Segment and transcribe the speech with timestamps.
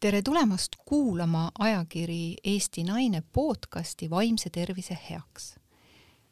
[0.00, 5.54] tere tulemast kuulama ajakiri Eesti Naine podcasti Vaimse tervise heaks.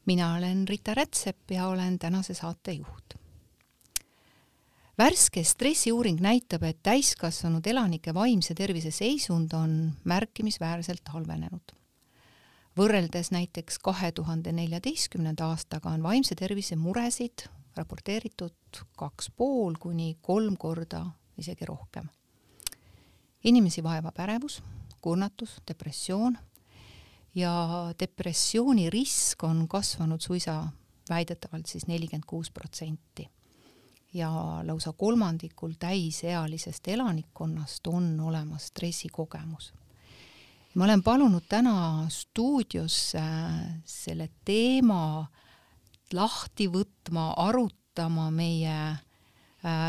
[0.07, 3.15] mina olen Rita Rätsep ja olen tänase saate juht.
[4.99, 11.73] värske stressiuuring näitab, et täiskasvanud elanike vaimse tervise seisund on märkimisväärselt halvenenud.
[12.79, 20.57] võrreldes näiteks kahe tuhande neljateistkümnenda aastaga on vaimse tervise muresid raporteeritud kaks pool kuni kolm
[20.57, 21.07] korda
[21.39, 22.09] isegi rohkem
[23.47, 24.61] inimesi vaevab ärevus,
[25.01, 26.39] kurnatus, depressioon
[27.35, 27.53] ja
[28.01, 30.65] depressiooni risk on kasvanud suisa
[31.11, 33.29] väidetavalt siis nelikümmend kuus protsenti.
[34.15, 34.31] ja
[34.65, 39.73] lausa kolmandikul täisealisest elanikkonnast on olemas stressikogemus.
[40.75, 43.23] ma olen palunud täna stuudiosse
[43.85, 45.27] selle teema
[46.13, 49.06] lahti võtma, arutama meie Äh,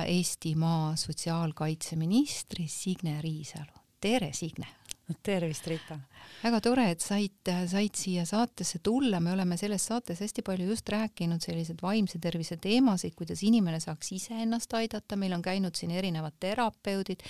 [0.07, 3.71] Eestimaa sotsiaalkaitseministri Signe Riisalu.
[4.01, 4.67] tere, Signe!
[5.23, 5.99] tervist, Rita!
[6.37, 10.89] väga tore, et said, said siia saatesse tulla, me oleme selles saates hästi palju just
[10.91, 16.37] rääkinud selliseid vaimse tervise teemasid, kuidas inimene saaks iseennast aidata, meil on käinud siin erinevad
[16.43, 17.23] terapeudid,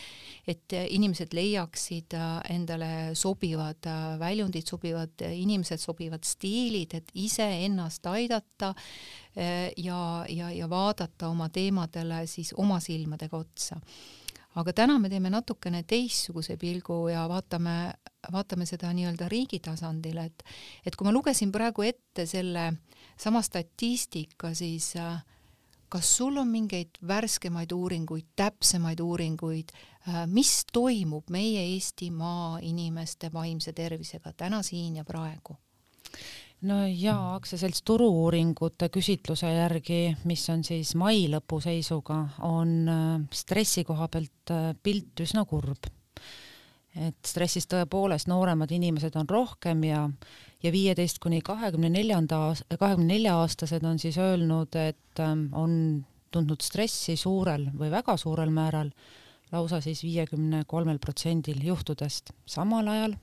[0.48, 8.74] et inimesed leiaksid äh, endale sobivad äh, väljundid, sobivad inimesed, sobivad stiilid, et iseennast aidata
[8.74, 13.80] äh, ja, ja, ja vaadata oma teemadele siis oma silmadega otsa
[14.58, 17.78] aga täna me teeme natukene teistsuguse pilgu ja vaatame,
[18.34, 20.44] vaatame seda nii-öelda riigi tasandil, et
[20.86, 22.72] et kui ma lugesin praegu ette selle
[23.18, 25.20] sama statistika, siis äh,
[25.90, 29.72] kas sul on mingeid värskemaid uuringuid, täpsemaid uuringuid,
[30.08, 35.58] äh, mis toimub meie Eestimaa inimeste vaimse tervisega täna, siin ja praegu?
[36.62, 43.86] No jaa, aktsiaselts Turu-uuringute küsitluse järgi, mis on siis mai lõpu seisuga, on äh, stressi
[43.88, 45.92] koha pealt äh, pilt üsna kurb.
[46.98, 50.08] et stressis tõepoolest nooremad inimesed on rohkem ja
[50.64, 56.64] ja viieteist kuni kahekümne neljanda, kahekümne nelja aastased on siis öelnud, et ähm, on tundnud
[56.66, 58.90] stressi suurel või väga suurel määral,
[59.52, 62.34] lausa siis viiekümne kolmel protsendil juhtudest.
[62.46, 63.16] samal ajal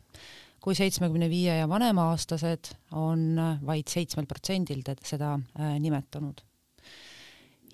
[0.64, 3.36] kui seitsmekümne viie ja vanema-aastased on
[3.66, 6.40] vaid seitsmel protsendil seda äh, nimetanud.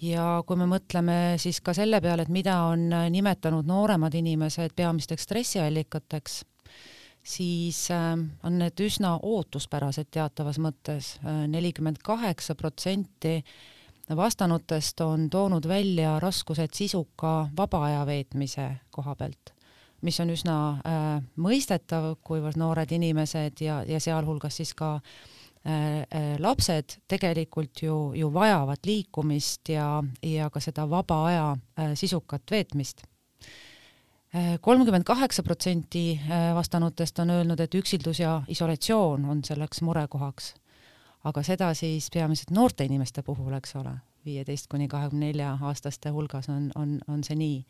[0.03, 4.75] ja kui me mõtleme siis ka selle peale, et mida on äh, nimetanud nooremad inimesed
[4.77, 6.41] peamisteks stressiallikateks,
[7.23, 13.39] siis äh, on need üsna ootuspärased teatavas mõttes, nelikümmend kaheksa protsenti
[14.17, 19.55] vastanutest on toonud välja raskused sisuka vaba aja veetmise koha pealt
[20.03, 20.57] mis on üsna
[20.87, 25.03] äh, mõistetav, kuivõrd noored inimesed ja, ja sealhulgas siis ka äh,
[25.65, 32.51] äh, lapsed tegelikult ju, ju vajavad liikumist ja, ja ka seda vaba aja äh, sisukat
[32.51, 33.05] veetmist
[34.35, 40.55] äh, kolmkümmend kaheksa protsenti äh, vastanutest on öelnud, et üksildus ja isolatsioon on selleks murekohaks.
[41.25, 43.93] aga seda siis peamiselt noorte inimeste puhul, eks ole,
[44.25, 47.65] viieteist kuni kahekümne nelja aastaste hulgas on, on, on see nii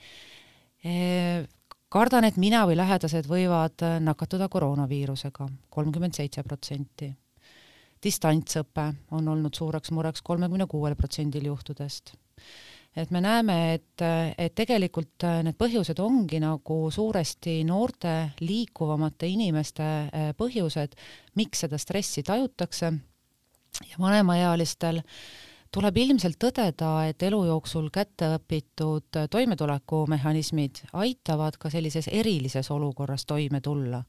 [1.90, 7.14] kardan, et mina või lähedased võivad äh, nakatuda koroonaviirusega, kolmkümmend seitse protsenti.
[8.00, 12.14] distantsõpe on olnud suureks mureks kolmekümne kuuel protsendil juhtudest.
[12.96, 19.26] et me näeme, et, äh, et tegelikult äh, need põhjused ongi nagu suuresti noorte liikuvamate
[19.26, 19.82] inimeste
[20.36, 20.96] põhjused,
[21.34, 22.92] miks seda stressi tajutakse
[23.90, 32.08] ja vanemaealistel äh, tuleb ilmselt tõdeda, et elu jooksul kätte õpitud toimetulekumehhanismid aitavad ka sellises
[32.08, 34.02] erilises olukorras toime tulla.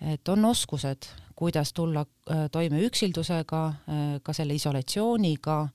[0.00, 5.68] et on oskused, kuidas tulla äh, toime üksildusega, äh, ka selle isolatsiooniga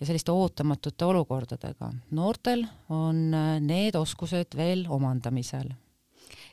[0.00, 1.92] ja selliste ootamatute olukordadega.
[2.10, 5.70] noortel on äh, need oskused veel omandamisel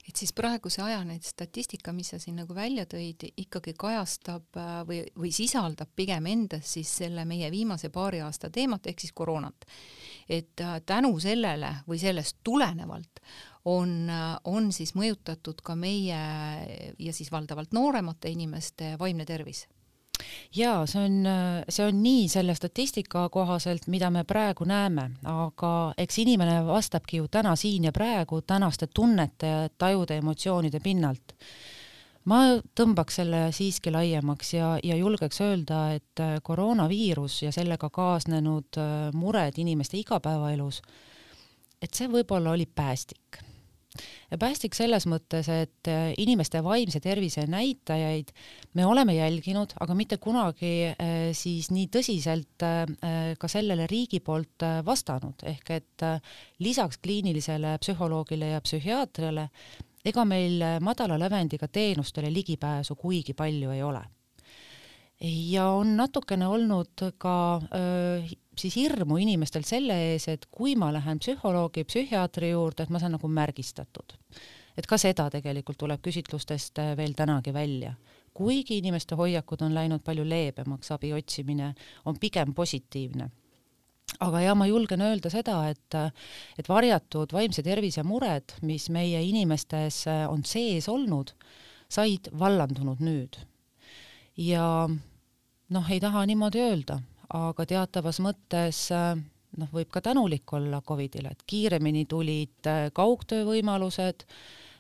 [0.08, 4.74] et siis praeguse aja neid statistika, mis sa siin nagu välja tõid, ikkagi kajastab äh,
[4.88, 9.68] või, või sisaldab pigem endas siis selle meie viimase paari aasta teemat ehk siis koroonat.
[10.30, 13.22] et äh, tänu sellele või sellest tulenevalt
[13.66, 16.22] on, äh, on siis mõjutatud ka meie
[17.00, 19.68] ja siis valdavalt nooremate inimeste vaimne tervis
[20.56, 21.18] jaa, see on,
[21.70, 27.28] see on nii selle statistika kohaselt, mida me praegu näeme, aga eks inimene vastabki ju
[27.32, 31.36] täna siin ja praegu tänaste tunnete, tajude, emotsioonide pinnalt.
[32.28, 32.42] ma
[32.76, 38.80] tõmbaks selle siiski laiemaks ja, ja julgeks öelda, et koroonaviirus ja sellega kaasnenud
[39.14, 40.82] mured inimeste igapäevaelus,
[41.82, 43.47] et see võib-olla oli päästik
[44.32, 48.32] ja päästik selles mõttes, et äh, inimeste vaimse tervise näitajaid
[48.78, 54.66] me oleme jälginud, aga mitte kunagi äh, siis nii tõsiselt äh, ka sellele riigi poolt
[54.86, 56.06] vastanud, ehk et
[56.64, 59.48] lisaks kliinilisele psühholoogile ja psühhiaatrile
[60.08, 64.02] ega meil madala lävendiga teenustele ligipääsu kuigi palju ei ole.
[65.22, 68.22] ja on natukene olnud ka öö,
[68.60, 73.18] siis hirmu inimestel selle ees, et kui ma lähen psühholoogi, psühhiaatri juurde, et ma saan
[73.18, 74.18] nagu märgistatud.
[74.78, 77.96] et ka seda tegelikult tuleb küsitlustest veel tänagi välja
[78.38, 81.74] kuigi inimeste hoiakud on läinud palju leebemaks, abi otsimine
[82.06, 83.30] on pigem positiivne
[84.24, 85.98] aga ja ma julgen öelda seda, et,
[86.58, 91.34] et varjatud vaimse tervise mured, mis meie inimestes on sees olnud,
[91.92, 93.38] said vallandunud nüüd.
[94.38, 97.02] ja noh, ei taha niimoodi öelda,
[97.36, 104.26] aga teatavas mõttes noh, võib ka tänulik olla Covidile, et kiiremini tulid kaugtöö võimalused.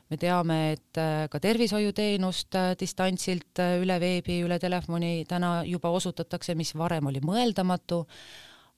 [0.07, 5.91] Me teame, et äh, ka tervishoiuteenust äh, distantsilt äh, üle veebi, üle telefoni täna juba
[5.91, 8.05] osutatakse, mis varem oli mõeldamatu,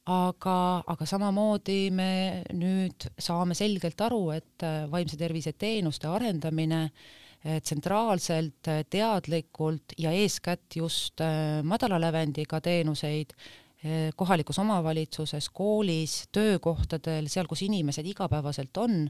[0.09, 0.55] aga,
[0.89, 2.09] aga samamoodi me
[2.57, 6.87] nüüd saame selgelt aru, et vaimse tervise teenuste arendamine
[7.39, 11.21] tsentraalselt, teadlikult ja eeskätt just
[11.63, 13.31] madala lävendiga teenuseid
[13.79, 19.05] Eh, kohalikus omavalitsuses, koolis, töökohtadel, seal, kus inimesed igapäevaselt on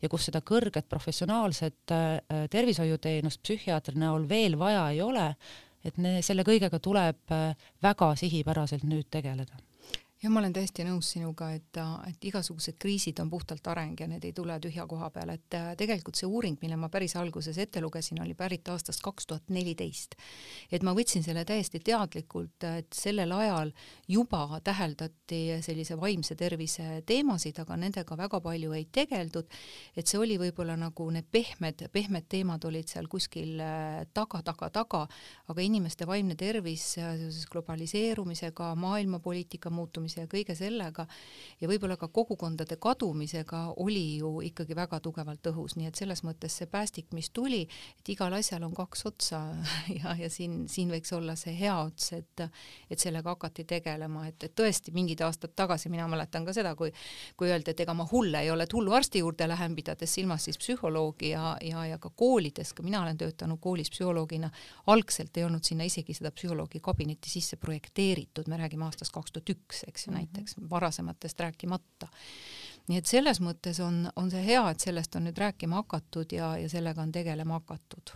[0.00, 5.26] ja kus seda kõrget professionaalset eh, tervishoiuteenust psühhiaatri näol veel vaja ei ole,
[5.84, 9.60] et ne, selle kõigega tuleb eh, väga sihipäraselt nüüd tegeleda
[10.24, 11.76] ja ma olen täiesti nõus sinuga, et,
[12.08, 15.72] et igasugused kriisid on puhtalt areng ja need ei tule tühja koha peal, et äh,
[15.76, 20.16] tegelikult see uuring, mille ma päris alguses ette lugesin, oli pärit aastast kaks tuhat neliteist.
[20.72, 23.74] et ma võtsin selle täiesti teadlikult, et sellel ajal
[24.08, 29.52] juba täheldati sellise vaimse tervise teemasid, aga nendega väga palju ei tegeldud,
[29.96, 34.70] et see oli võib-olla nagu need pehmed, pehmed teemad olid seal kuskil äh, taga, taga,
[34.72, 35.04] taga,
[35.52, 41.06] aga inimeste vaimne tervis äh, seoses globaliseerumisega, maailmapoliitika muutumisega, ja kõige sellega
[41.60, 46.58] ja võib-olla ka kogukondade kadumisega oli ju ikkagi väga tugevalt õhus, nii et selles mõttes
[46.60, 47.64] see päästik, mis tuli,
[47.98, 49.42] et igal asjal on kaks otsa
[50.00, 52.46] ja, ja siin, siin võiks olla see hea ots, et
[52.90, 56.92] et sellega hakati tegelema, et, et tõesti mingid aastad tagasi, mina mäletan ka seda, kui
[57.36, 60.58] kui öeldi, et ega ma hull ei ole, et hulluarsti juurde lähen, pidades silmas siis
[60.60, 64.50] psühholoogi ja, ja, ja ka koolides, ka mina olen töötanud koolis psühholoogina,
[64.92, 69.54] algselt ei olnud sinna isegi seda psühholoogi kabinetti sisse projekteeritud, me räägime aastast kaks tuhat
[69.56, 70.20] üks, eks ju mm -hmm.
[70.20, 72.08] näiteks, varasematest rääkimata.
[72.88, 76.56] nii et selles mõttes on, on see hea, et sellest on nüüd rääkima hakatud ja,
[76.58, 78.12] ja sellega on tegelema hakatud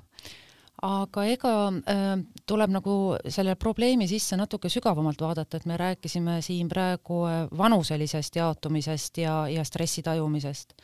[0.83, 1.53] aga ega
[1.91, 7.49] äh, tuleb nagu selle probleemi sisse natuke sügavamalt vaadata, et me rääkisime siin praegu äh,
[7.59, 10.75] vanuselisest jaotumisest ja, ja stressi tajumisest.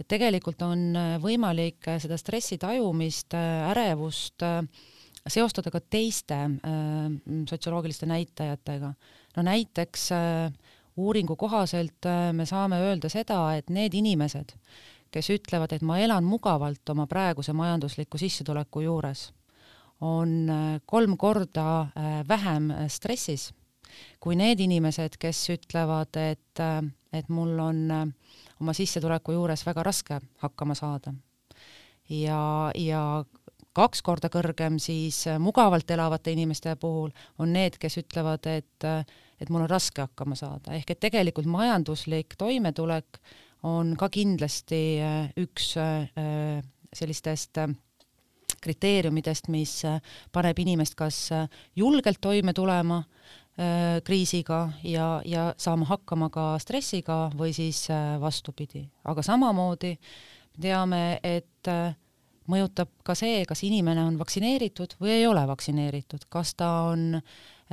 [0.00, 3.34] et tegelikult on äh, võimalik äh, seda stressi tajumist,
[3.70, 4.42] ärevust
[5.28, 7.12] seostada ka teiste äh,
[7.48, 8.92] sotsioloogiliste näitajatega
[9.36, 10.52] no näiteks äh,
[10.96, 14.54] uuringu kohaselt äh, me saame öelda seda, et need inimesed,
[15.14, 19.28] kes ütlevad, et ma elan mugavalt oma praeguse majandusliku sissetuleku juures,
[20.00, 21.86] on äh, kolm korda
[22.28, 23.52] vähem stressis
[24.20, 26.62] kui need inimesed, kes ütlevad, et,
[27.14, 31.12] et mul on oma sissetuleku juures väga raske hakkama saada.
[32.10, 33.24] ja, ja
[33.74, 38.88] kaks korda kõrgem siis mugavalt elavate inimeste puhul on need, kes ütlevad, et
[39.40, 43.20] et mul on raske hakkama saada, ehk et tegelikult majanduslik toimetulek
[43.64, 46.60] on ka kindlasti äh, üks äh,
[46.94, 47.72] sellistest äh,
[48.64, 49.82] kriteeriumidest, mis
[50.32, 51.18] paneb inimest kas
[51.76, 53.02] julgelt toime tulema
[54.04, 57.84] kriisiga ja, ja saama hakkama ka stressiga või siis
[58.20, 58.86] vastupidi.
[59.04, 59.92] aga samamoodi
[60.56, 61.70] teame, et
[62.50, 67.22] mõjutab ka see, kas inimene on vaktsineeritud või ei ole vaktsineeritud, kas ta on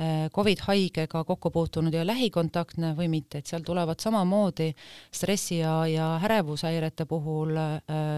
[0.00, 4.70] Äh, Covid haigega kokku puutunud ja lähikontaktne või mitte, et seal tulevad samamoodi
[5.12, 7.74] stressi ja, ja ärevushäirete puhul äh,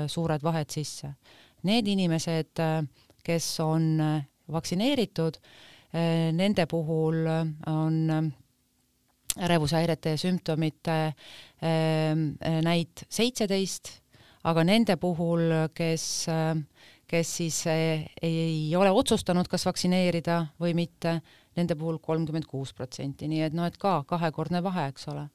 [0.06, 1.10] suured vahed sisse.
[1.66, 2.78] Need inimesed, äh,
[3.26, 4.22] kes on äh,
[4.54, 8.30] vaktsineeritud äh,, nende puhul on
[9.34, 12.14] ärevushäirete ja sümptomite äh,
[12.62, 13.96] näit seitseteist,
[14.44, 16.26] aga nende puhul, kes
[17.14, 21.18] kes siis ei ole otsustanud, kas vaktsineerida või mitte,
[21.54, 25.28] nende puhul kolmkümmend kuus protsenti, nii et noh, et ka kahekordne vahe, eks ole.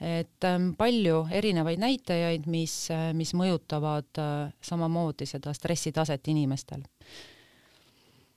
[0.00, 4.18] et ähm, palju erinevaid näitajaid, mis, mis mõjutavad
[4.60, 6.82] samamoodi seda stressitaset inimestel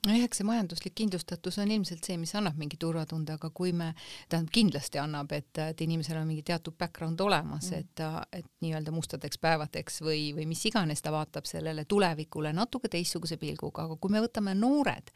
[0.05, 3.91] nojah, eks see majanduslik kindlustatus on ilmselt see, mis annab mingi turvatunde, aga kui me,
[4.29, 8.93] tähendab kindlasti annab, et, et inimesel on mingi teatud background olemas mm., et, et nii-öelda
[8.95, 14.13] mustadeks päevadeks või, või mis iganes ta vaatab sellele tulevikule natuke teistsuguse pilguga, aga kui
[14.13, 15.11] me võtame noored,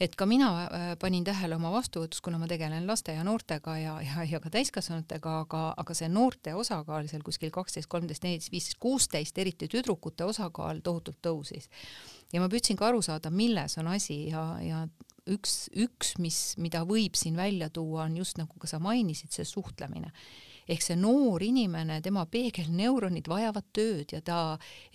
[0.00, 3.94] et ka mina äh, panin tähele oma vastuvõtus, kuna ma tegelen laste ja noortega ja,
[4.02, 8.80] ja, ja ka täiskasvanutega, aga, aga see noorte osakaal seal kuskil kaksteist, kolmteist, neliteist, viisteist,
[8.82, 11.70] kuusteist, eriti tüdrukute osakaal tohutult tõusis.
[12.32, 14.84] Ja ma püüdsin ka aru saada, milles on asi ja, ja
[15.30, 19.46] üks, üks, mis, mida võib siin välja tuua, on just nagu ka sa mainisid, see
[19.48, 20.12] suhtlemine.
[20.64, 24.36] Ehk see noor inimene, tema peegelneuronid vajavad tööd ja ta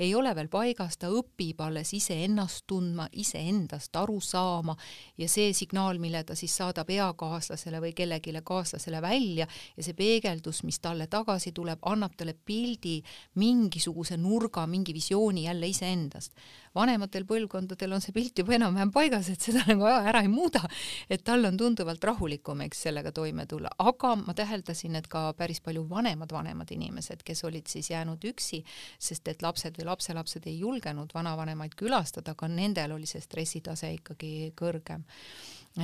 [0.01, 4.74] ei ole veel paigas, ta õpib alles iseennast tundma, iseendast aru saama
[5.21, 10.63] ja see signaal, mille ta siis saadab eakaaslasele või kellelegi kaaslasele välja ja see peegeldus,
[10.65, 12.98] mis talle tagasi tuleb, annab talle pildi,
[13.38, 16.33] mingisuguse nurga, mingi visiooni jälle iseendast
[16.76, 20.62] vanematel põlvkondadel on see pilt juba enam-vähem paigas, et seda nagu ära ei muuda,
[21.10, 25.64] et tal on tunduvalt rahulikum, eks, sellega toime tulla, aga ma täheldasin, et ka päris
[25.66, 28.64] palju vanemad, vanemad inimesed, kes olid siis jäänud üksi,
[29.00, 34.54] sest et lapsed või lapselapsed ei julgenud vanavanemaid külastada, ka nendel oli see stressitase ikkagi
[34.58, 35.06] kõrgem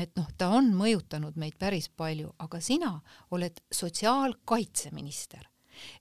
[0.02, 2.92] et noh, ta on mõjutanud meid päris palju, aga sina
[3.36, 5.46] oled sotsiaalkaitseminister.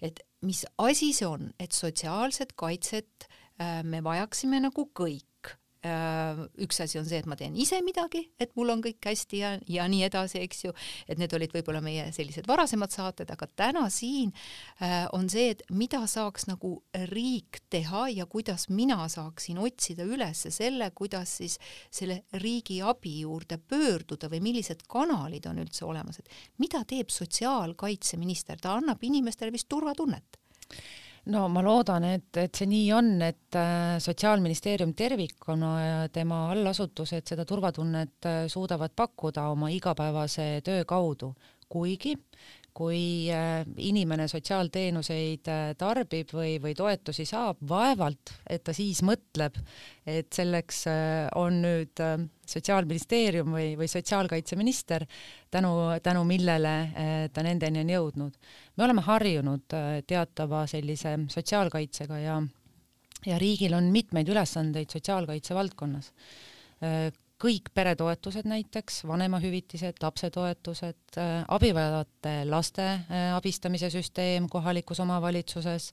[0.00, 3.26] et mis asi see on, et sotsiaalset kaitset
[3.58, 5.54] me vajaksime nagu kõik.
[5.84, 9.40] Äh, üks asi on see, et ma teen ise midagi, et mul on kõik hästi
[9.42, 10.72] ja, ja nii edasi, eks ju,
[11.12, 14.32] et need olid võib-olla meie sellised varasemad saated, aga täna siin
[14.78, 16.72] äh, on see, et mida saaks nagu
[17.12, 21.58] riik teha ja kuidas mina saaksin otsida üles selle, kuidas siis
[21.92, 26.32] selle riigi abi juurde pöörduda või millised kanalid on üldse olemas, et
[26.64, 30.40] mida teeb sotsiaalkaitseminister, ta annab inimestele vist turvatunnet
[31.32, 37.30] no ma loodan, et, et see nii on, et äh, Sotsiaalministeerium tervikuna ja tema allasutused
[37.30, 41.32] seda turvatunnet äh, suudavad pakkuda oma igapäevase töö kaudu,
[41.68, 42.14] kuigi
[42.74, 49.60] kui äh, inimene sotsiaalteenuseid äh, tarbib või, või toetusi saab, vaevalt, et ta siis mõtleb,
[50.10, 52.06] et selleks äh, on nüüd
[52.44, 55.06] Sotsiaalministeerium või, või sotsiaalkaitseminister,
[55.48, 55.70] tänu,
[56.04, 56.74] tänu millele
[57.32, 58.34] ta nendeni on jõudnud.
[58.76, 59.64] me oleme harjunud
[60.04, 62.36] teatava sellise sotsiaalkaitsega ja
[63.24, 66.12] ja riigil on mitmeid ülesandeid sotsiaalkaitse valdkonnas
[67.44, 75.90] kõik peretoetused näiteks, vanemahüvitised, lapsetoetused, äh, abivajavate laste äh, abistamise süsteem kohalikus omavalitsuses,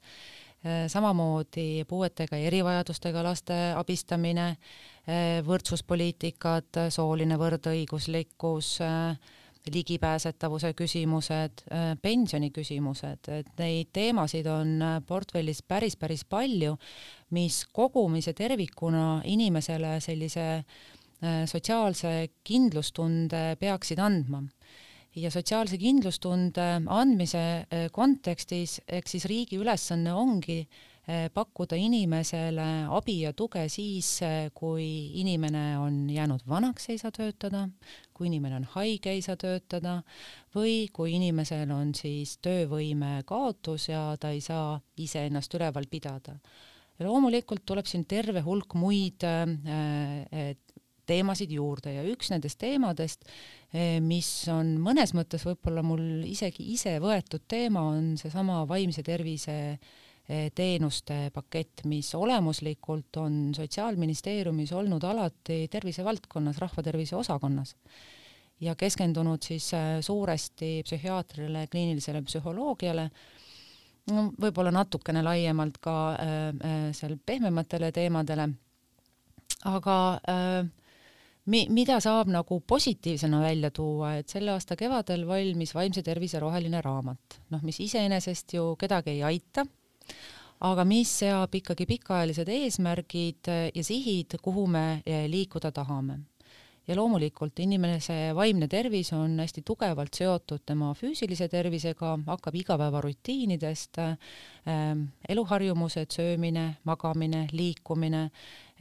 [0.63, 4.55] äh, samamoodi puuetega ja erivajadustega laste abistamine,
[5.41, 8.67] võrdsuspoliitikad, sooline võrdõiguslikkus,
[9.73, 11.63] ligipääsetavuse küsimused,
[12.05, 14.75] pensioniküsimused, et neid teemasid on
[15.09, 16.77] portfellis päris, päris palju,
[17.33, 20.45] mis kogumise tervikuna inimesele sellise
[21.21, 22.11] sotsiaalse
[22.43, 24.43] kindlustunde peaksid andma.
[25.15, 33.17] ja sotsiaalse kindlustunde andmise äh, kontekstis, eks siis riigi ülesanne ongi äh, pakkuda inimesele abi
[33.25, 34.21] ja tuge siis,
[34.55, 34.85] kui
[35.19, 37.67] inimene on jäänud vanaks, ei saa töötada,
[38.13, 39.99] kui inimene on haige, ei saa töötada
[40.55, 46.39] või kui inimesel on siis töövõime kaotus ja ta ei saa iseennast üleval pidada
[47.01, 50.53] ja loomulikult tuleb siin terve hulk muid äh,
[51.09, 53.25] teemasid juurde ja üks nendest teemadest,
[53.73, 59.57] eh, mis on mõnes mõttes võib-olla mul isegi ise võetud teema, on seesama vaimse tervise
[59.71, 67.75] eh, teenuste pakett, mis olemuslikult on Sotsiaalministeeriumis olnud alati tervisevaldkonnas, rahvatervise osakonnas
[68.61, 73.09] ja keskendunud siis eh, suuresti psühhiaatrile, kliinilisele psühholoogiale,
[74.09, 78.47] no võib-olla natukene laiemalt ka äh, seal pehmematele teemadele,
[79.69, 79.97] aga
[80.29, 80.61] äh,
[81.45, 86.81] mi-, mida saab nagu positiivsena välja tuua, et selle aasta kevadel valmis vaimse tervise roheline
[86.81, 89.65] raamat, noh, mis iseenesest ju kedagi ei aita,
[90.61, 96.19] aga mis seab ikkagi pikaajalised eesmärgid ja sihid, kuhu me liikuda tahame.
[96.89, 104.15] Ja loomulikult inimese vaimne tervis on hästi tugevalt seotud tema füüsilise tervisega, hakkab igapäevarutiinidest äh,,
[105.29, 108.23] eluharjumused, söömine, magamine, liikumine,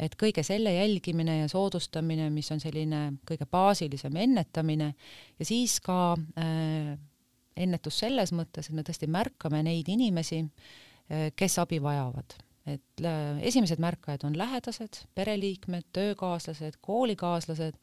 [0.00, 4.92] et kõige selle jälgimine ja soodustamine, mis on selline kõige baasilisem ennetamine
[5.38, 6.94] ja siis ka äh,
[7.60, 12.38] ennetus selles mõttes, et me tõesti märkame neid inimesi äh,, kes abi vajavad.
[12.68, 13.02] Et
[13.40, 17.78] esimesed märkajad on lähedased, pereliikmed, töökaaslased, koolikaaslased,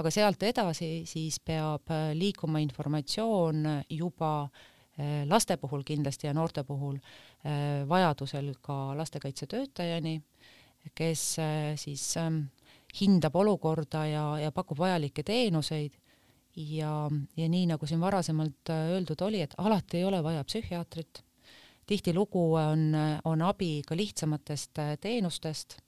[0.00, 6.64] aga sealt edasi siis peab äh, liikuma informatsioon juba äh, laste puhul kindlasti ja noorte
[6.64, 10.16] puhul äh, vajadusel ka lastekaitsetöötajani,
[10.94, 11.24] kes
[11.80, 12.44] siis ähm,
[13.00, 15.94] hindab olukorda ja, ja pakub vajalikke teenuseid
[16.56, 16.94] ja,
[17.36, 21.22] ja nii, nagu siin varasemalt öeldud oli, et alati ei ole vaja psühhiaatrit
[21.86, 22.92] tihtilugu on,
[23.24, 25.78] on abi ka lihtsamatest äh, teenustest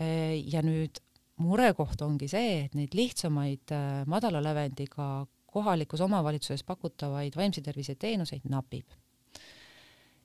[0.00, 1.00] äh, ja nüüd
[1.42, 8.46] murekoht ongi see, et neid lihtsamaid äh, madala lävendiga kohalikus omavalitsuses pakutavaid vaimse tervise teenuseid
[8.50, 8.86] napib.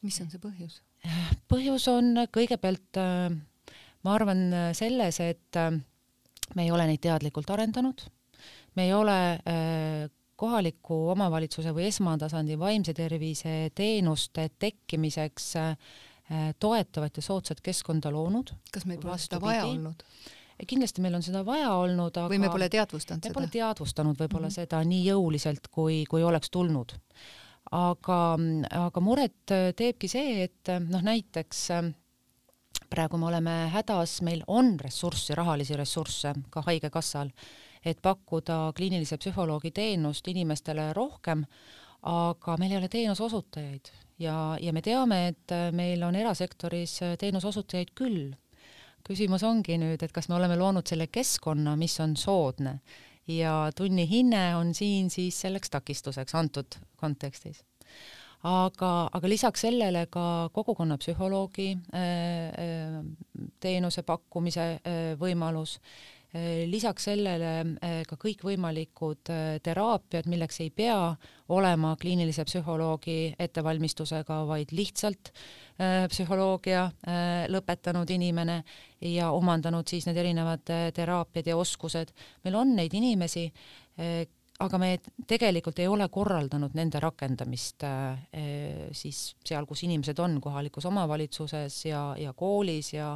[0.02, 0.82] mis on see põhjus?
[1.52, 3.34] põhjus on kõigepealt, äh,
[4.04, 4.44] ma arvan,
[4.78, 5.72] selles, et äh,
[6.56, 8.06] me ei ole neid teadlikult arendanud,
[8.76, 9.18] me ei ole
[10.40, 15.50] kohaliku omavalitsuse või esmatasandi vaimse tervise teenuste tekkimiseks
[16.62, 18.54] toetavat ja soodsat keskkonda loonud.
[18.72, 20.06] kas meil pole seda vaja olnud?
[20.68, 23.38] kindlasti meil on seda vaja olnud, aga või me pole teadvustanud me seda?
[23.38, 24.68] Pole teadvustanud võib-olla mm -hmm.
[24.68, 26.96] seda nii jõuliselt, kui, kui oleks tulnud.
[27.72, 28.20] aga,
[28.86, 31.68] aga muret teebki see, et noh, näiteks
[32.90, 37.32] praegu me oleme hädas, meil on ressurssi, rahalisi ressursse ka Haigekassal,
[37.86, 41.46] et pakkuda kliinilise psühholoogi teenust inimestele rohkem,
[42.02, 47.50] aga meil ei ole teenuse osutajaid ja, ja me teame, et meil on erasektoris teenuse
[47.52, 48.34] osutajaid küll.
[49.08, 52.80] Küsimus ongi nüüd, et kas me oleme loonud selle keskkonna, mis on soodne.
[53.30, 57.64] Ja tunnihinne on siin siis selleks takistuseks antud kontekstis.
[58.48, 63.04] Aga, aga lisaks sellele ka kogukonnapsühholoogi äh, äh,
[63.60, 65.80] teenuse pakkumise äh, võimalus
[66.70, 69.32] lisaks sellele ka kõikvõimalikud
[69.66, 71.16] teraapiad, milleks ei pea
[71.50, 75.32] olema kliinilise psühholoogi ettevalmistusega, vaid lihtsalt
[76.14, 76.84] psühholoogia
[77.50, 78.60] lõpetanud inimene
[79.10, 82.14] ja omandanud siis need erinevad teraapiad ja oskused.
[82.46, 83.50] meil on neid inimesi,
[84.60, 84.90] aga me
[85.28, 87.86] tegelikult ei ole korraldanud nende rakendamist
[88.92, 93.14] siis seal, kus inimesed on, kohalikus omavalitsuses ja, ja koolis ja,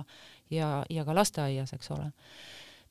[0.49, 2.11] ja, ja ka lasteaias, eks ole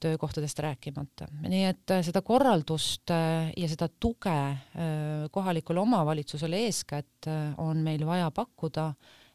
[0.03, 1.29] töökohtadest rääkimata.
[1.49, 4.59] nii et äh, seda korraldust äh, ja seda tuge äh,
[5.31, 7.29] kohalikule omavalitsusele eeskätt
[7.59, 8.93] on meil vaja pakkuda,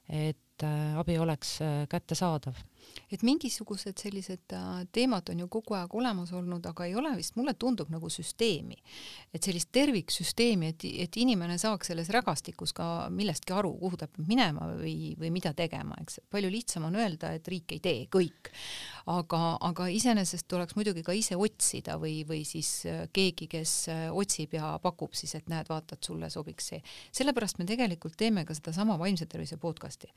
[0.09, 0.63] et
[0.97, 1.59] abi oleks
[1.89, 2.57] kättesaadav
[3.11, 4.55] et mingisugused sellised
[4.91, 8.77] teemad on ju kogu aeg olemas olnud, aga ei ole vist, mulle tundub nagu süsteemi.
[9.33, 14.27] et sellist terviksüsteemi, et, et inimene saaks selles rägastikus ka millestki aru, kuhu ta peab
[14.27, 16.21] minema või, või mida tegema, eks.
[16.29, 18.51] palju lihtsam on öelda, et riik ei tee kõik
[19.07, 24.03] aga, aga iseenesest tuleks muidugi ka ise otsida või, või siis äh, keegi, kes äh,
[24.11, 26.81] otsib ja pakub siis, et näed, vaata, et sulle sobiks see.
[27.15, 30.09] sellepärast me tegelikult teeme ka sedasama vaimse tervise podcast'i.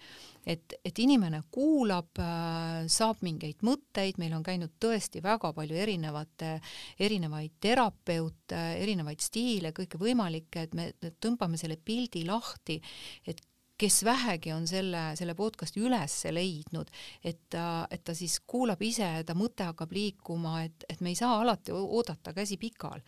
[0.46, 6.56] et, et inimene kuulab, äh, saab mingeid mõtteid, meil on käinud tõesti väga palju erinevate,
[6.98, 10.90] erinevaid terapeute, erinevaid stiile, kõike võimalikke, et me
[11.22, 12.80] tõmbame selle pildi lahti,
[13.26, 13.40] et
[13.80, 16.90] kes vähegi on selle, selle podcast'i üles leidnud,
[17.24, 21.16] et ta, et ta siis kuulab ise, ta mõte hakkab liikuma, et, et me ei
[21.18, 23.00] saa alati oodata käsi pikal,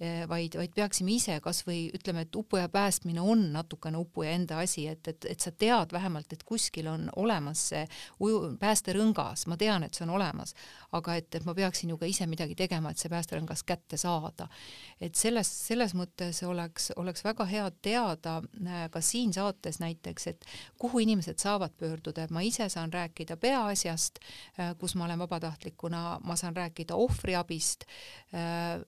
[0.00, 4.84] eh, vaid, vaid peaksime ise kasvõi ütleme, et upuja päästmine on natukene upuja enda asi,
[4.90, 7.86] et, et, et sa tead vähemalt, et kuskil on olemas see
[8.20, 10.52] uju, päästerõngas, ma tean, et see on olemas,
[10.98, 14.48] aga et, et ma peaksin ju ka ise midagi tegema, et see päästerõngas kätte saada.
[15.00, 20.26] et selles, selles mõttes oleks, oleks väga hea teada eh, ka siin saates näiteks, näiteks,
[20.26, 20.44] et
[20.78, 24.18] kuhu inimesed saavad pöörduda, et ma ise saan rääkida peaasjast,
[24.58, 27.84] äh, kus ma olen vabatahtlikuna, ma saan rääkida ohvriabist,
[28.34, 28.82] äh,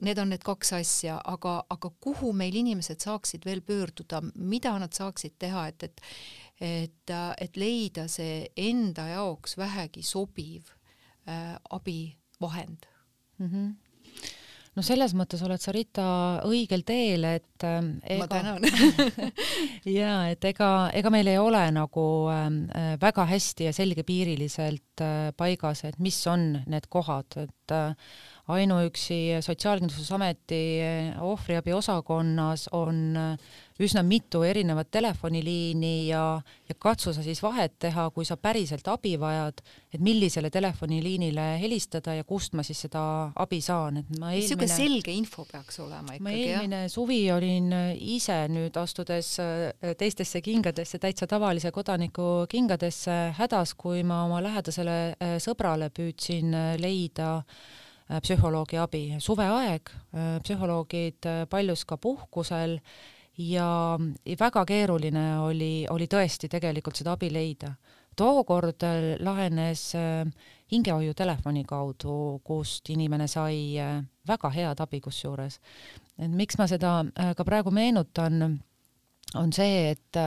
[0.00, 4.92] need on need kaks asja, aga, aga kuhu meil inimesed saaksid veel pöörduda, mida nad
[4.92, 6.00] saaksid teha, et, et
[6.60, 10.66] et, et leida see enda jaoks vähegi sobiv
[11.28, 12.86] äh, abivahend
[13.38, 13.46] mm.
[13.46, 13.87] -hmm
[14.78, 16.06] no selles mõttes oled sa, Rita,
[16.46, 17.80] õigel teel, et äh,
[18.14, 18.22] ega...
[18.22, 19.28] ma tänan.
[19.98, 25.82] Ja et ega, ega meil ei ole nagu äh, väga hästi ja selgepiiriliselt äh, paigas,
[25.88, 28.12] et mis on need kohad, et äh,
[28.48, 30.60] ainuüksi Sotsiaalkindlustusameti
[31.20, 38.08] ohvriabi osakonnas on äh, üsna mitu erinevat telefoniliini ja, ja katsu sa siis vahet teha,
[38.14, 39.60] kui sa päriselt abi vajad,
[39.94, 43.02] et millisele telefoniliinile helistada ja kust ma siis seda
[43.36, 46.92] abi saan, et ma eelmine niisugune selge info peaks olema ikkagi, ma eelmine jah?
[46.92, 47.72] suvi olin
[48.16, 49.34] ise nüüd astudes
[49.98, 57.36] teistesse kingadesse, täitsa tavalise kodaniku kingadesse hädas, kui ma oma lähedasele äh, sõbrale püüdsin leida
[57.38, 59.02] Äh, psühholoogi abi.
[59.20, 62.78] suveaeg, äh, psühholoogid äh, paljus ka puhkusel
[63.38, 63.98] ja
[64.40, 67.74] väga keeruline oli, oli tõesti tegelikult seda abi leida.
[68.18, 68.82] tookord
[69.22, 69.92] lahenes
[70.72, 73.76] hingehoiutelefoni kaudu, kust inimene sai
[74.26, 75.60] väga head abi kusjuures.
[76.18, 77.04] et miks ma seda
[77.36, 78.58] ka praegu meenutan,
[79.36, 80.18] on see, et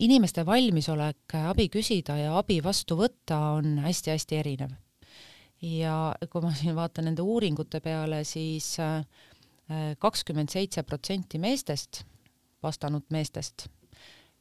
[0.00, 4.81] inimeste valmisolek abi küsida ja abi vastu võtta on hästi-hästi erinev
[5.62, 12.02] ja kui ma siin vaatan nende uuringute peale siis, siis äh, kakskümmend seitse protsenti meestest,
[12.62, 13.68] vastanud meestest,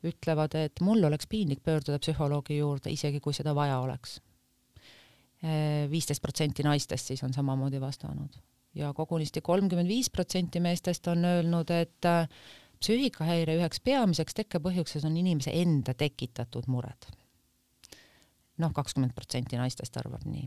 [0.03, 4.19] ütlevad, et mul oleks piinlik pöörduda psühholoogi juurde, isegi kui seda vaja oleks.
[5.89, 8.36] viisteist protsenti naistest siis on samamoodi vastanud
[8.75, 12.27] ja kogunisti kolmkümmend viis protsenti meestest on öelnud, et äh,
[12.79, 17.10] psüühikahäire üheks peamiseks tekkepõhjuseks on inimese enda tekitatud mured.
[18.62, 20.45] noh, kakskümmend protsenti naistest arvab nii.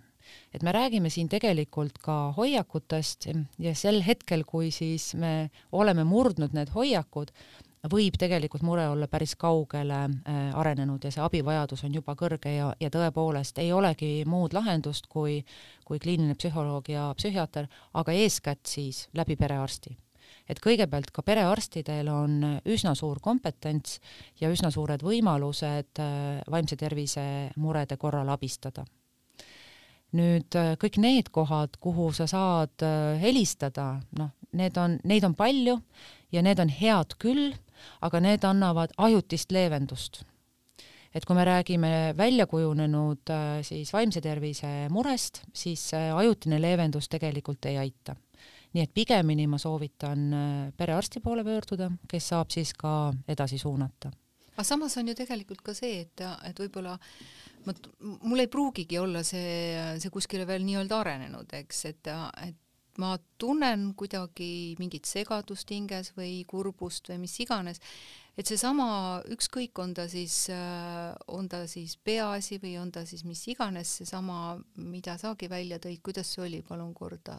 [0.54, 6.54] Et me räägime siin tegelikult ka hoiakutest ja sel hetkel, kui siis me oleme murdnud
[6.56, 7.32] need hoiakud,
[7.90, 12.70] võib tegelikult mure olla päris kaugele äh, arenenud ja see abivajadus on juba kõrge ja,
[12.80, 15.42] ja tõepoolest ei olegi muud lahendust kui,
[15.84, 17.68] kui kliiniline psühholoog ja psühhiaater,
[18.00, 19.96] aga eeskätt siis läbi perearsti.
[20.48, 24.00] et kõigepealt ka perearstidel on üsna suur kompetents
[24.40, 28.84] ja üsna suured võimalused äh, vaimse tervise murede korral abistada
[30.14, 32.84] nüüd äh, kõik need kohad, kuhu sa saad
[33.20, 35.78] helistada, noh, need on, neid on palju
[36.34, 37.52] ja need on head küll,
[38.04, 40.24] aga need annavad ajutist leevendust.
[41.14, 47.66] et kui me räägime välja kujunenud äh, siis vaimse tervise murest, siis ajutine leevendus tegelikult
[47.66, 48.16] ei aita.
[48.74, 54.10] nii et pigemini ma soovitan äh, perearsti poole pöörduda, kes saab siis ka edasi suunata.
[54.54, 56.96] Aga samas on ju tegelikult ka see, et, et võib-olla
[57.66, 57.74] ma,
[58.22, 62.12] mul ei pruugigi olla see, see kuskile veel nii-öelda arenenud, eks, et,
[62.46, 62.60] et
[63.02, 67.80] ma tunnen kuidagi mingit segadust hinges või kurbust või mis iganes,
[68.38, 70.44] et seesama, ükskõik, on ta siis,
[71.34, 76.02] on ta siis peaasi või on ta siis mis iganes, seesama, mida sagi välja tõid,
[76.06, 77.38] kuidas see oli, palun korda,